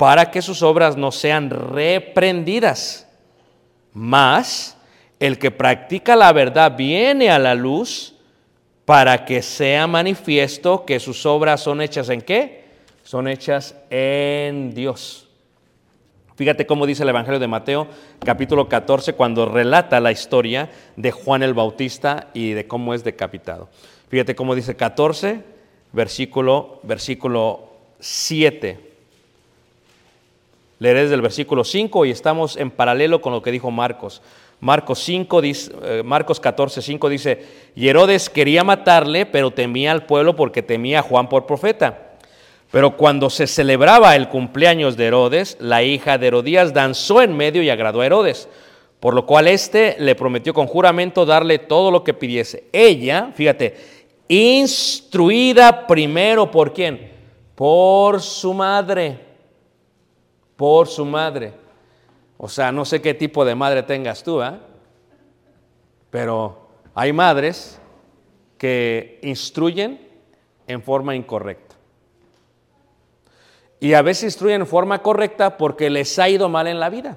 [0.00, 3.06] para que sus obras no sean reprendidas.
[3.92, 4.78] Más,
[5.18, 8.14] el que practica la verdad viene a la luz
[8.86, 12.64] para que sea manifiesto que sus obras son hechas en qué?
[13.02, 15.28] Son hechas en Dios.
[16.34, 17.86] Fíjate cómo dice el Evangelio de Mateo,
[18.24, 23.68] capítulo 14, cuando relata la historia de Juan el Bautista y de cómo es decapitado.
[24.08, 25.44] Fíjate cómo dice 14,
[25.92, 28.89] versículo, versículo 7.
[30.80, 34.22] Leeré desde el versículo 5 y estamos en paralelo con lo que dijo Marcos.
[34.60, 40.06] Marcos, 5, dice, eh, Marcos 14, 5 dice, y Herodes quería matarle, pero temía al
[40.06, 42.16] pueblo porque temía a Juan por profeta.
[42.70, 47.62] Pero cuando se celebraba el cumpleaños de Herodes, la hija de Herodías danzó en medio
[47.62, 48.48] y agradó a Herodes,
[49.00, 52.64] por lo cual éste le prometió con juramento darle todo lo que pidiese.
[52.72, 53.76] Ella, fíjate,
[54.28, 57.10] instruida primero por quién?
[57.54, 59.29] Por su madre,
[60.60, 61.54] por su madre.
[62.36, 64.58] O sea, no sé qué tipo de madre tengas tú, ¿eh?
[66.10, 67.80] pero hay madres
[68.58, 70.06] que instruyen
[70.66, 71.76] en forma incorrecta.
[73.80, 77.16] Y a veces instruyen en forma correcta porque les ha ido mal en la vida.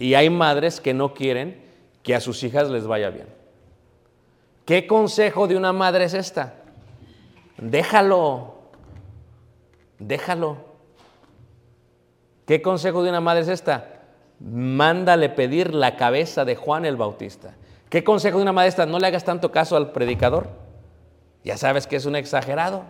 [0.00, 1.62] Y hay madres que no quieren
[2.02, 3.28] que a sus hijas les vaya bien.
[4.64, 6.56] ¿Qué consejo de una madre es esta?
[7.58, 8.56] Déjalo,
[10.00, 10.73] déjalo.
[12.46, 14.02] ¿Qué consejo de una madre es esta?
[14.40, 17.54] Mándale pedir la cabeza de Juan el Bautista.
[17.88, 18.86] ¿Qué consejo de una madre es esta?
[18.86, 20.48] No le hagas tanto caso al predicador.
[21.44, 22.84] Ya sabes que es un exagerado.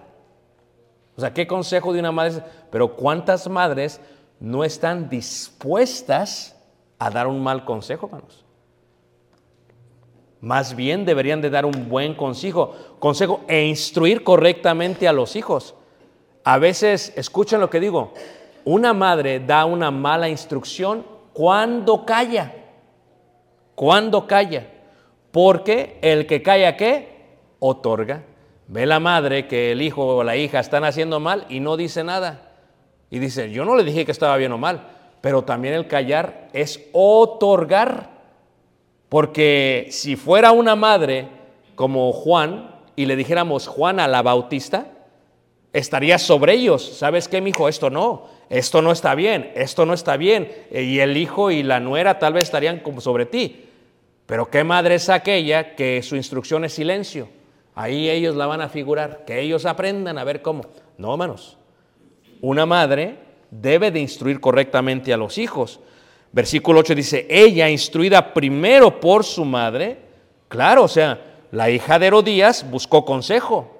[1.16, 2.42] O sea, ¿qué consejo de una madre?
[2.70, 4.00] Pero ¿cuántas madres
[4.40, 6.56] no están dispuestas
[6.98, 8.44] a dar un mal consejo, hermanos?
[10.40, 15.74] Más bien deberían de dar un buen consejo, consejo e instruir correctamente a los hijos.
[16.42, 18.12] A veces, escuchen lo que digo,
[18.64, 22.52] una madre da una mala instrucción cuando calla.
[23.74, 24.66] Cuando calla.
[25.30, 27.38] Porque el que calla, ¿qué?
[27.58, 28.22] Otorga.
[28.66, 32.04] Ve la madre que el hijo o la hija están haciendo mal y no dice
[32.04, 32.52] nada.
[33.10, 34.88] Y dice, yo no le dije que estaba bien o mal,
[35.20, 38.10] pero también el callar es otorgar.
[39.08, 41.28] Porque si fuera una madre
[41.74, 44.86] como Juan y le dijéramos Juan a la Bautista,
[45.74, 46.96] estaría sobre ellos.
[46.96, 47.68] ¿Sabes qué, mi hijo?
[47.68, 50.50] Esto no, esto no está bien, esto no está bien.
[50.70, 53.66] Y el hijo y la nuera tal vez estarían como sobre ti.
[54.24, 57.28] Pero qué madre es aquella que su instrucción es silencio.
[57.74, 60.62] Ahí ellos la van a figurar, que ellos aprendan a ver cómo.
[60.96, 61.58] No, hermanos.
[62.40, 63.16] Una madre
[63.50, 65.80] debe de instruir correctamente a los hijos.
[66.30, 69.98] Versículo 8 dice, ella instruida primero por su madre,
[70.48, 71.20] claro, o sea,
[71.50, 73.73] la hija de Herodías buscó consejo.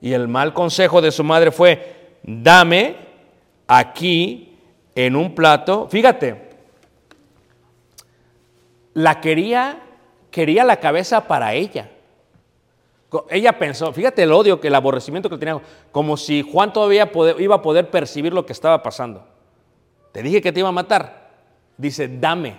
[0.00, 2.96] Y el mal consejo de su madre fue, dame
[3.66, 4.56] aquí
[4.94, 6.50] en un plato, fíjate,
[8.94, 9.82] la quería,
[10.30, 11.90] quería la cabeza para ella.
[13.30, 15.60] Ella pensó, fíjate el odio, que el aborrecimiento que tenía,
[15.92, 19.24] como si Juan todavía iba a poder percibir lo que estaba pasando.
[20.12, 21.30] Te dije que te iba a matar.
[21.76, 22.56] Dice, dame.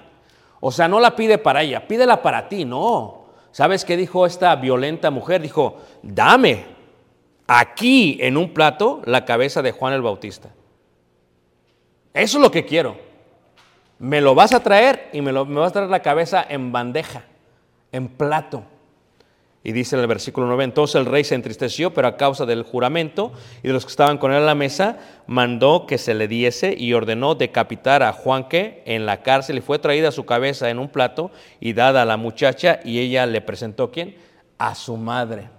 [0.60, 3.26] O sea, no la pide para ella, pídela para ti, no.
[3.52, 5.42] ¿Sabes qué dijo esta violenta mujer?
[5.42, 6.77] Dijo, dame
[7.48, 10.50] aquí en un plato la cabeza de Juan el Bautista.
[12.14, 12.98] Eso es lo que quiero.
[14.00, 17.24] Me lo vas a traer y me, lo, vas a traer la cabeza en bandeja,
[17.92, 18.64] en plato.
[19.64, 22.64] Y dice en el versículo 9, entonces el rey se entristeció, pero a causa del
[22.64, 23.34] juramento
[23.64, 26.76] y de los que estaban con él a la mesa, mandó que se le diese
[26.78, 30.88] y ordenó decapitar a Juanque en la cárcel y fue traída su cabeza en un
[30.88, 34.16] plato y dada a la muchacha y ella le presentó, ¿quién?
[34.58, 35.57] A su madre.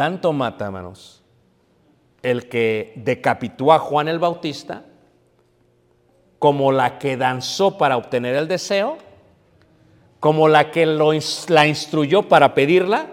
[0.00, 1.22] Tanto mata, hermanos,
[2.22, 4.86] el que decapitó a Juan el Bautista,
[6.38, 8.96] como la que danzó para obtener el deseo,
[10.18, 13.08] como la que la instruyó para pedirla,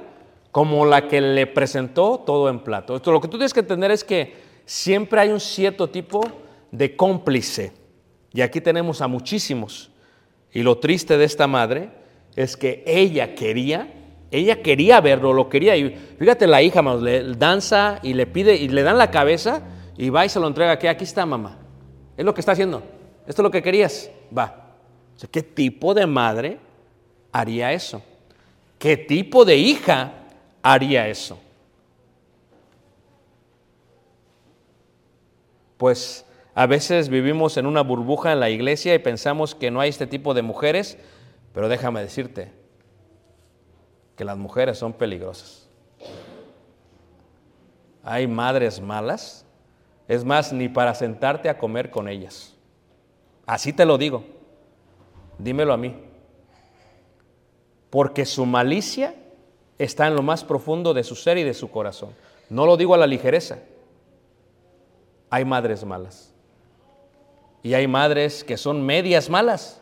[0.54, 2.96] como la que le presentó todo en plato.
[2.96, 6.22] Esto, lo que tú tienes que entender es que siempre hay un cierto tipo
[6.72, 7.74] de cómplice.
[8.32, 9.92] Y aquí tenemos a muchísimos.
[10.54, 11.90] Y lo triste de esta madre
[12.38, 13.97] es que ella quería,
[14.32, 15.76] ella quería verlo, lo quería.
[15.76, 19.62] Y fíjate la hija, le danza y le pide y le dan la cabeza
[19.98, 20.78] y va y se lo entrega.
[20.78, 21.58] Que aquí está mamá.
[22.16, 22.84] Es lo que está haciendo.
[23.26, 24.12] Esto es lo que querías.
[24.36, 24.74] Va.
[25.32, 26.60] ¿Qué tipo de madre
[27.32, 28.02] haría eso?
[28.78, 30.12] ¿Qué tipo de hija
[30.62, 31.40] haría eso?
[35.78, 39.90] Pues a veces vivimos en una burbuja en la iglesia y pensamos que no hay
[39.90, 40.98] este tipo de mujeres,
[41.54, 42.57] pero déjame decirte
[44.18, 45.70] que las mujeres son peligrosas.
[48.04, 49.46] Hay madres malas,
[50.10, 52.54] es más, ni para sentarte a comer con ellas.
[53.46, 54.26] Así te lo digo,
[55.38, 56.08] dímelo a mí
[57.90, 59.16] porque su malicia
[59.78, 62.10] está en lo más profundo de su ser y de su corazón.
[62.50, 63.60] No lo digo a la ligereza.
[65.30, 66.34] Hay madres malas.
[67.64, 69.82] Y hay madres que son medias malas,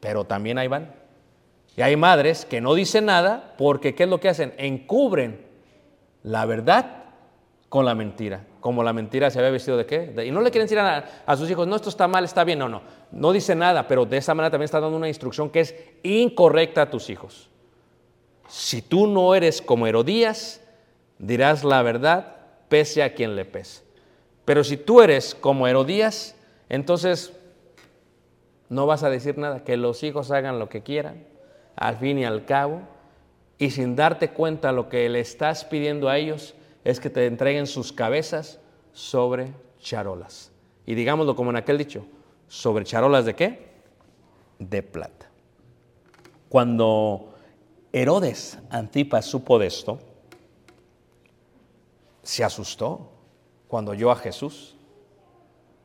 [0.00, 0.94] pero también ahí van.
[1.78, 4.52] Y hay madres que no dicen nada porque ¿qué es lo que hacen?
[4.58, 5.46] Encubren
[6.24, 7.04] la verdad
[7.68, 8.44] con la mentira.
[8.58, 10.12] Como la mentira se había vestido de qué?
[10.26, 12.58] y no le quieren decir a, a, sus hijos, no, esto está mal, está bien.
[12.58, 12.82] No, no.
[13.12, 16.82] No dice nada, pero de esa manera también está dando una instrucción que es incorrecta
[16.82, 17.48] a tus hijos.
[18.48, 20.60] Si tú no eres como Herodías,
[21.20, 23.84] dirás la verdad pese a quien le pese.
[24.44, 26.34] Pero si tú eres como Herodías,
[26.68, 27.32] entonces
[28.68, 31.37] no vas a decir nada, que los hijos hagan lo que quieran,
[31.78, 32.82] al fin y al cabo,
[33.56, 36.54] y sin darte cuenta lo que le estás pidiendo a ellos
[36.84, 38.60] es que te entreguen sus cabezas
[38.92, 40.52] sobre charolas.
[40.86, 42.06] Y digámoslo como en aquel dicho,
[42.46, 43.68] sobre charolas de qué?
[44.58, 45.28] De plata.
[46.48, 47.34] Cuando
[47.92, 49.98] Herodes Antipas supo de esto,
[52.22, 53.10] se asustó
[53.68, 54.76] cuando oyó a Jesús,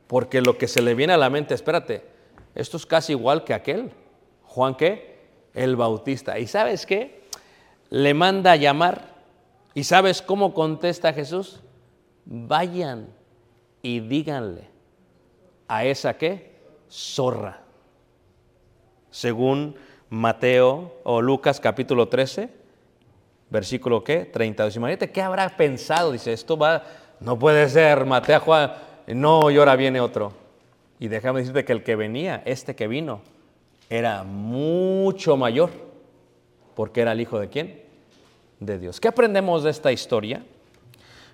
[0.06, 2.04] porque lo que se le viene a la mente, espérate,
[2.54, 3.92] esto es casi igual que aquel,
[4.44, 5.13] Juan qué?
[5.54, 6.38] El Bautista.
[6.38, 7.22] ¿Y sabes qué?
[7.90, 9.14] Le manda a llamar.
[9.72, 11.60] ¿Y sabes cómo contesta Jesús?
[12.24, 13.08] Vayan
[13.82, 14.68] y díganle
[15.68, 16.54] a esa qué?
[16.90, 17.60] zorra.
[19.10, 19.76] Según
[20.10, 22.48] Mateo o Lucas capítulo 13,
[23.50, 24.24] versículo qué?
[24.26, 24.76] 32.
[24.76, 26.12] Imagínate qué habrá pensado.
[26.12, 26.84] Dice, esto va,
[27.20, 28.72] no puede ser, Mateo Juan,
[29.08, 30.32] no, y ahora viene otro.
[30.98, 33.22] Y déjame decirte que el que venía, este que vino,
[33.88, 35.70] era mucho mayor,
[36.74, 37.82] porque era el hijo de quién?
[38.60, 39.00] De Dios.
[39.00, 40.44] ¿Qué aprendemos de esta historia?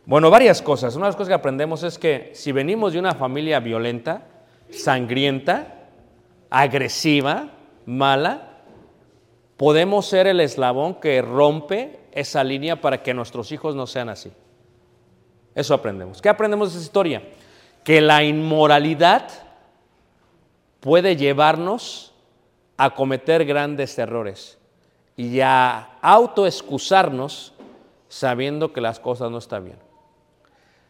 [0.07, 0.96] Bueno, varias cosas.
[0.96, 4.26] Una de las cosas que aprendemos es que si venimos de una familia violenta,
[4.70, 5.88] sangrienta,
[6.48, 7.51] agresiva,
[7.86, 8.62] mala,
[9.57, 14.32] podemos ser el eslabón que rompe esa línea para que nuestros hijos no sean así.
[15.55, 16.22] Eso aprendemos.
[16.22, 17.22] ¿Qué aprendemos de esa historia?
[17.84, 19.28] Que la inmoralidad
[20.80, 22.09] puede llevarnos
[22.82, 24.56] a cometer grandes errores
[25.14, 27.52] y a autoexcusarnos
[28.08, 29.76] sabiendo que las cosas no están bien.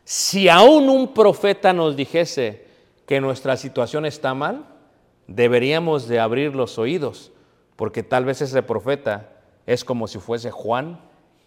[0.05, 2.65] Si aún un profeta nos dijese
[3.07, 4.67] que nuestra situación está mal,
[5.27, 7.33] deberíamos de abrir los oídos,
[7.75, 9.29] porque tal vez ese profeta
[9.67, 11.01] es como si fuese Juan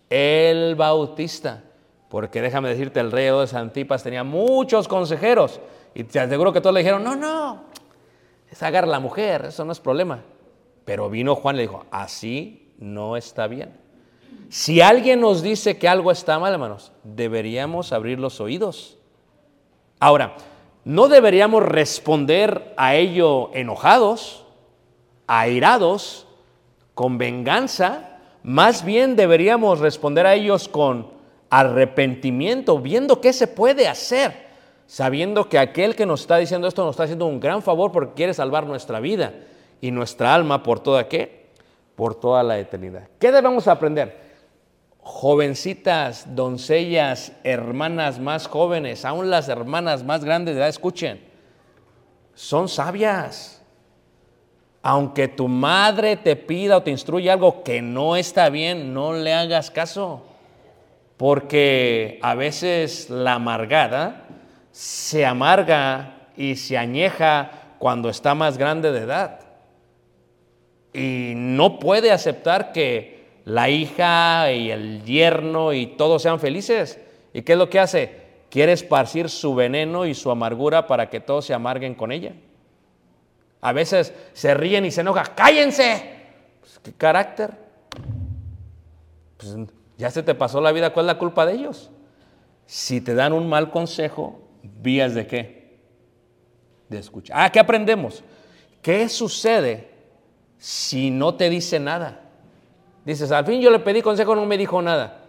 [0.09, 1.63] el Bautista,
[2.09, 5.61] porque déjame decirte, el rey de Antipas tenía muchos consejeros
[5.95, 7.63] y te aseguro que todos le dijeron, no, no,
[8.51, 10.19] es agarrar la mujer, eso no es problema.
[10.85, 13.83] Pero vino Juan y le dijo, así no está bien.
[14.49, 18.97] Si alguien nos dice que algo está mal, hermanos, deberíamos abrir los oídos.
[19.99, 20.35] Ahora,
[20.85, 24.45] no deberíamos responder a ello enojados,
[25.27, 26.27] airados,
[26.93, 31.07] con venganza, más bien deberíamos responder a ellos con
[31.49, 34.47] arrepentimiento, viendo qué se puede hacer,
[34.85, 38.13] sabiendo que aquel que nos está diciendo esto nos está haciendo un gran favor porque
[38.13, 39.33] quiere salvar nuestra vida
[39.83, 41.49] y nuestra alma por toda qué?
[41.97, 43.09] Por toda la eternidad.
[43.19, 44.23] ¿Qué debemos aprender?
[45.05, 51.21] jovencitas, doncellas, hermanas más jóvenes, aún las hermanas más grandes de edad, escuchen,
[52.33, 53.61] son sabias.
[54.81, 59.33] Aunque tu madre te pida o te instruya algo que no está bien, no le
[59.33, 60.25] hagas caso.
[61.17, 64.25] Porque a veces la amargada
[64.71, 69.42] se amarga y se añeja cuando está más grande de edad.
[70.93, 76.99] Y no puede aceptar que la hija y el yerno y todos sean felices.
[77.33, 78.23] ¿Y qué es lo que hace?
[78.49, 82.33] Quiere esparcir su veneno y su amargura para que todos se amarguen con ella.
[83.61, 85.25] A veces se ríen y se enojan.
[85.35, 86.11] ¡Cállense!
[86.59, 87.51] Pues, ¿Qué carácter?
[89.37, 89.55] Pues,
[89.97, 91.89] ya se te pasó la vida, ¿cuál es la culpa de ellos?
[92.65, 95.79] Si te dan un mal consejo, vías de qué?
[96.89, 97.37] De escuchar.
[97.39, 98.23] Ah, ¿qué aprendemos?
[98.81, 99.92] ¿Qué sucede
[100.63, 102.21] si no te dice nada?
[103.03, 105.25] Dices, al fin yo le pedí consejo, no me dijo nada.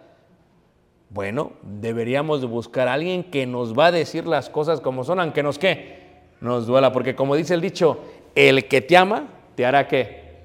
[1.09, 5.19] Bueno, deberíamos de buscar a alguien que nos va a decir las cosas como son,
[5.19, 7.99] aunque nos qué, nos duela, porque como dice el dicho,
[8.33, 10.37] el que te ama, te hará qué,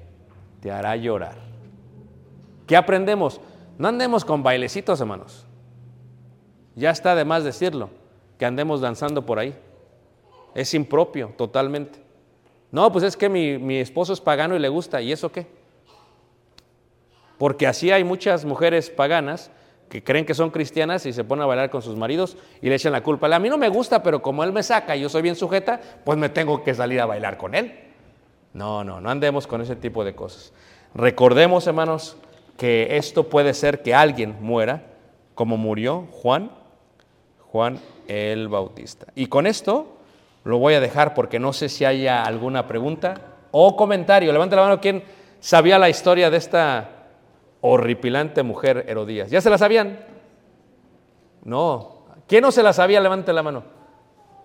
[0.59, 1.37] te hará llorar.
[2.67, 3.39] ¿Qué aprendemos?
[3.77, 5.45] No andemos con bailecitos, hermanos.
[6.75, 7.91] Ya está de más decirlo,
[8.37, 9.55] que andemos danzando por ahí.
[10.53, 12.10] Es impropio, totalmente.
[12.71, 15.47] No, pues es que mi, mi esposo es pagano y le gusta, ¿y eso qué?
[17.41, 19.49] porque así hay muchas mujeres paganas
[19.89, 22.75] que creen que son cristianas y se ponen a bailar con sus maridos y le
[22.75, 23.35] echan la culpa.
[23.35, 25.81] A mí no me gusta, pero como él me saca y yo soy bien sujeta,
[26.05, 27.79] pues me tengo que salir a bailar con él.
[28.53, 30.53] No, no, no andemos con ese tipo de cosas.
[30.93, 32.15] Recordemos, hermanos,
[32.57, 34.83] que esto puede ser que alguien muera,
[35.33, 36.51] como murió Juan,
[37.51, 39.07] Juan el Bautista.
[39.15, 39.97] Y con esto
[40.43, 43.15] lo voy a dejar porque no sé si haya alguna pregunta
[43.51, 44.31] o comentario.
[44.31, 45.03] Levante la mano quien
[45.39, 46.89] sabía la historia de esta
[47.61, 49.29] horripilante mujer Herodías.
[49.29, 49.99] ¿Ya se la sabían?
[51.43, 52.05] No.
[52.27, 52.99] ¿Quién no se la sabía?
[52.99, 53.63] Levante la mano.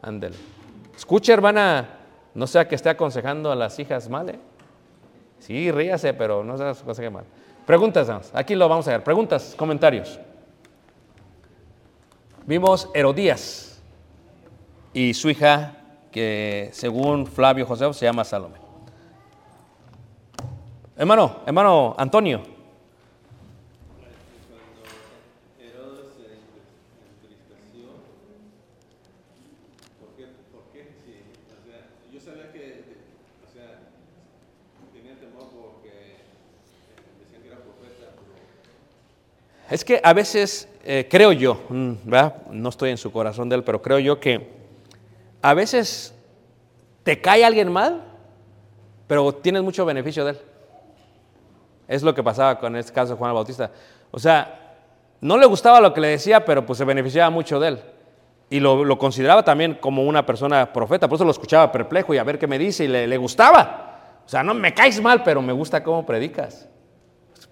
[0.02, 0.36] Ándele.
[0.96, 1.88] Escuche, hermana,
[2.34, 4.28] no sea que esté aconsejando a las hijas mal.
[4.30, 4.38] ¿eh?
[5.38, 7.24] Sí, ríase, pero no se aconseje mal.
[7.66, 9.04] Preguntas, aquí lo vamos a ver.
[9.04, 10.20] Preguntas, comentarios.
[12.46, 13.82] Vimos Herodías
[14.92, 15.74] y su hija,
[16.16, 18.56] que según Flavio José se llama Salomé.
[20.96, 22.40] Hermano, hermano Antonio.
[39.68, 41.92] Es que a veces, eh, creo yo, mm,
[42.52, 44.55] no estoy en su corazón de él, pero creo yo que
[45.42, 46.14] a veces
[47.02, 48.02] te cae alguien mal,
[49.06, 50.38] pero tienes mucho beneficio de él.
[51.88, 53.70] Es lo que pasaba con este caso de Juan Bautista.
[54.10, 54.76] O sea,
[55.20, 57.80] no le gustaba lo que le decía, pero pues se beneficiaba mucho de él.
[58.50, 62.24] Y lo, consideraba también como una persona profeta, por eso lo escuchaba perplejo y a
[62.24, 64.20] ver qué me dice y le, le gustaba.
[64.24, 66.68] O sea, no me caes mal, pero me gusta cómo predicas.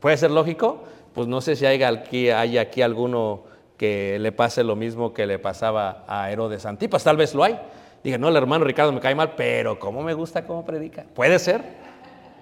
[0.00, 0.84] ¿Puede ser lógico?
[1.14, 3.44] pues no sé si hay aquí, hay aquí alguno
[3.76, 7.58] que le pase lo mismo que le pasaba a Herodes Antipas, tal vez lo hay.
[8.02, 11.04] Dije, no, el hermano Ricardo me cae mal, pero ¿cómo me gusta cómo predica?
[11.14, 11.62] Puede ser,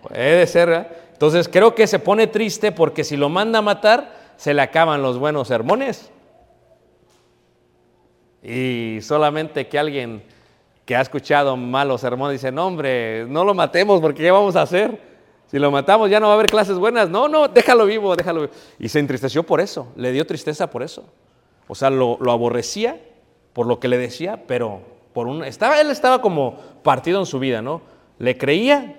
[0.03, 0.69] puede ser.
[0.69, 0.89] ¿verdad?
[1.13, 5.03] Entonces creo que se pone triste porque si lo manda a matar, se le acaban
[5.03, 6.11] los buenos sermones.
[8.43, 10.25] Y solamente que alguien
[10.85, 14.63] que ha escuchado malos sermones dice, no hombre, no lo matemos porque ¿qué vamos a
[14.63, 14.99] hacer?
[15.47, 17.09] Si lo matamos ya no va a haber clases buenas.
[17.09, 18.53] No, no, déjalo vivo, déjalo vivo.
[18.81, 21.05] Y se entristeció por eso, le dio tristeza por eso.
[21.69, 23.01] O sea, lo, aborrecía
[23.53, 24.81] por lo que le decía, pero
[25.13, 27.83] por un, estaba, él estaba como partido en su vida, ¿no?
[28.19, 28.97] Le creía,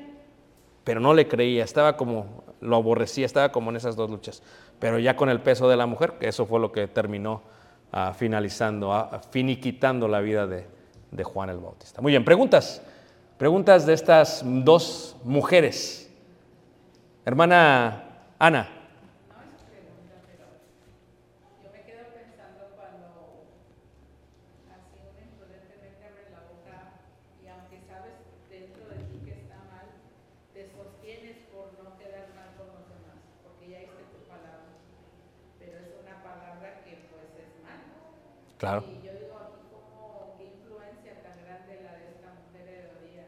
[0.84, 4.44] pero no le creía, estaba como, lo aborrecía, estaba como en esas dos luchas.
[4.80, 7.42] Pero ya con el peso de la mujer, que eso fue lo que terminó
[7.92, 10.68] ah, finalizando, ah, finiquitando la vida de,
[11.12, 12.02] de Juan el Bautista.
[12.02, 12.82] Muy bien, preguntas.
[13.38, 16.12] Preguntas de estas dos mujeres.
[17.26, 18.04] Hermana
[18.38, 18.70] Ana.
[21.64, 23.48] Yo me quedo pensando cuando
[24.68, 27.00] así un imprudente mete abre la boca
[27.40, 28.20] y aunque sabes
[28.52, 29.88] dentro de ti que está mal,
[30.54, 34.72] te sostienes por no quedar mal con los demás, porque ya diste tu palabra.
[35.60, 37.88] Pero es una palabra que pues es mal.
[38.64, 38.86] Claro.
[38.88, 43.28] Y yo digo aquí como qué influencia tan grande la de esta mujer de Herodías,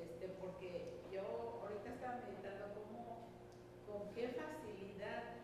[0.00, 1.22] este, porque yo
[1.64, 3.26] ahorita estaba meditando cómo,
[3.88, 5.42] con qué facilidad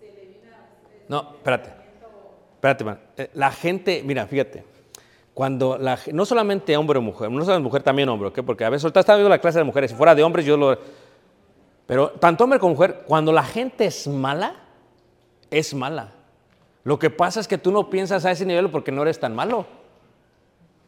[0.00, 0.66] se le vino a...
[1.06, 1.70] No, espérate.
[2.54, 2.98] Espérate, man.
[3.16, 4.64] Eh, La gente, mira, fíjate.
[5.32, 8.40] Cuando la, no solamente hombre o mujer, no solamente mujer, también hombre, ¿ok?
[8.44, 10.56] Porque a veces ahorita estaba viendo la clase de mujeres, si fuera de hombres yo
[10.56, 10.76] lo...
[11.86, 14.56] Pero tanto hombre como mujer, cuando la gente es mala,
[15.52, 16.14] es mala.
[16.84, 19.34] Lo que pasa es que tú no piensas a ese nivel porque no eres tan
[19.34, 19.66] malo.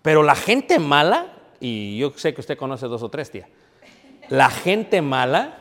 [0.02, 3.48] Pero la gente mala, y yo sé que usted conoce dos o tres, tía,
[4.28, 5.58] la gente mala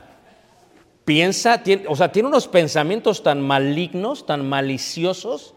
[1.05, 5.53] piensa, tiene- o sea, tiene unos pensamientos tan malignos, tan maliciosos,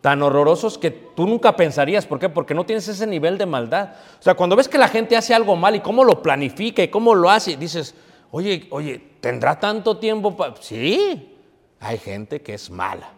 [0.00, 2.06] tan horrorosos que tú nunca pensarías.
[2.06, 2.28] ¿Por qué?
[2.28, 3.94] Porque no tienes ese nivel de maldad.
[4.18, 6.88] O sea, cuando ves que la gente hace algo mal y cómo lo planifica y
[6.88, 7.94] cómo lo hace, dices,
[8.32, 10.36] oye, oye, ¿tendrá tanto tiempo?
[10.60, 11.36] Sí,
[11.80, 13.08] hay gente que es mala.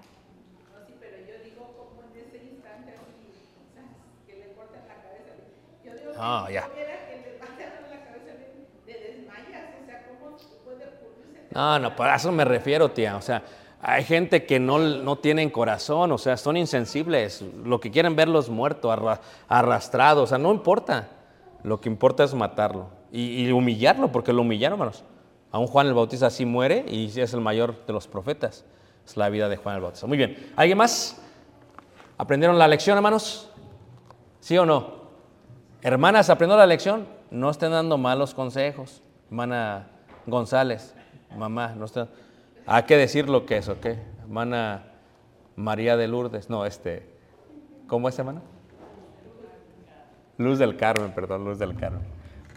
[0.71, 3.85] No, sí, pero yo digo como en ese instante así, o sea,
[4.27, 5.33] que le cortan la cabeza.
[5.83, 6.03] Yo digo que Ah, si ya.
[6.03, 6.04] tuviera que le cortaran la cabeza, le, le desmayas, o sea, ¿cómo
[10.65, 11.49] puede ocurrirse?
[11.53, 13.17] No, no, para eso me refiero, tía.
[13.17, 13.43] O sea,
[13.81, 17.43] hay gente que no, no tienen corazón, o sea, son insensibles.
[17.65, 21.09] Lo que quieren verlos muertos, arra- arrastrados, o sea, no importa.
[21.63, 25.03] Lo que importa es matarlo y, y humillarlo, porque lo humillaron, hermanos.
[25.51, 28.65] Aún Juan el Bautista así muere y es el mayor de los profetas.
[29.07, 30.07] Es la vida de Juan el Bautista.
[30.07, 30.53] Muy bien.
[30.57, 31.21] ¿Alguien más?
[32.19, 33.51] ¿Aprendieron la lección, hermanos?
[34.41, 35.04] ¿Sí o no?
[35.85, 37.07] Hermanas, ¿aprendió la lección?
[37.31, 39.03] No estén dando malos consejos.
[39.29, 39.89] Hermana
[40.25, 40.95] González,
[41.37, 42.09] mamá, no estén...
[42.65, 43.89] Hay que decir lo que es, ¿ok?
[44.23, 44.85] Hermana
[45.57, 47.07] María de Lourdes, no, este...
[47.87, 48.41] ¿Cómo es, hermana?
[50.39, 52.01] Luz del Carmen, perdón, Luz del Carmen.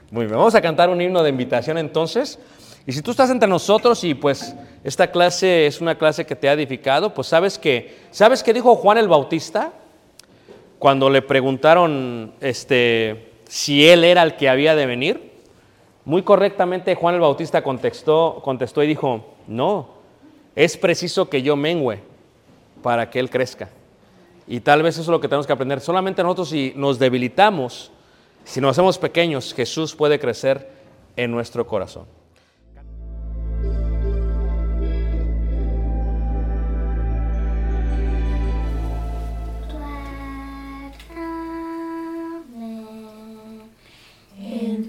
[0.09, 2.39] Muy bien, vamos a cantar un himno de invitación entonces.
[2.85, 4.55] Y si tú estás entre nosotros y pues
[4.85, 8.73] esta clase es una clase que te ha edificado, pues sabes que, ¿sabes qué dijo
[8.77, 9.73] Juan el Bautista?
[10.79, 15.31] Cuando le preguntaron este, si él era el que había de venir,
[16.05, 19.89] muy correctamente Juan el Bautista contestó, contestó y dijo, no,
[20.55, 21.99] es preciso que yo mengüe
[22.81, 23.69] para que él crezca.
[24.47, 25.81] Y tal vez eso es lo que tenemos que aprender.
[25.81, 27.91] Solamente nosotros si nos debilitamos,
[28.45, 30.69] si nos hacemos pequeños, Jesús puede crecer
[31.17, 32.05] en nuestro corazón.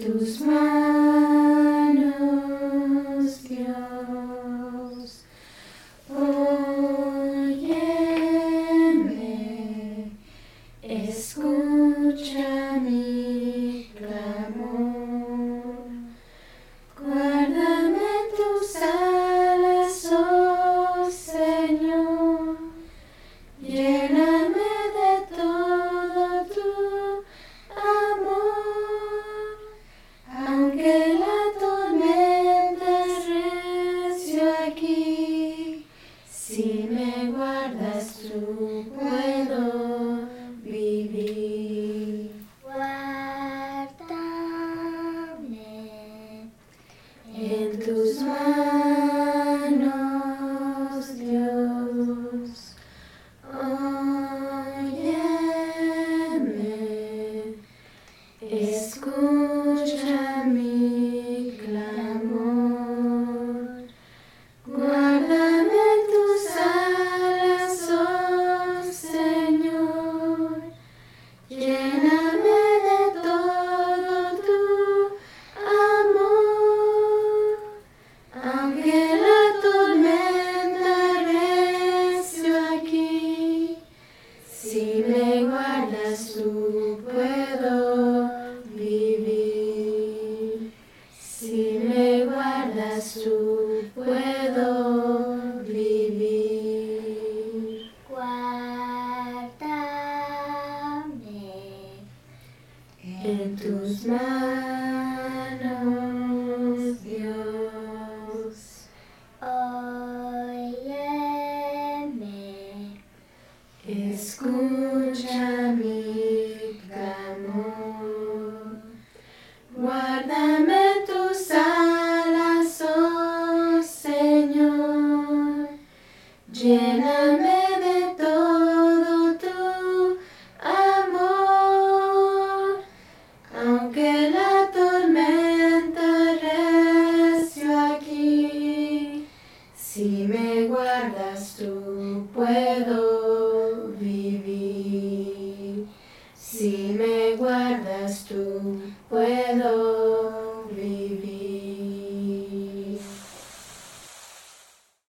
[0.09, 0.41] En tus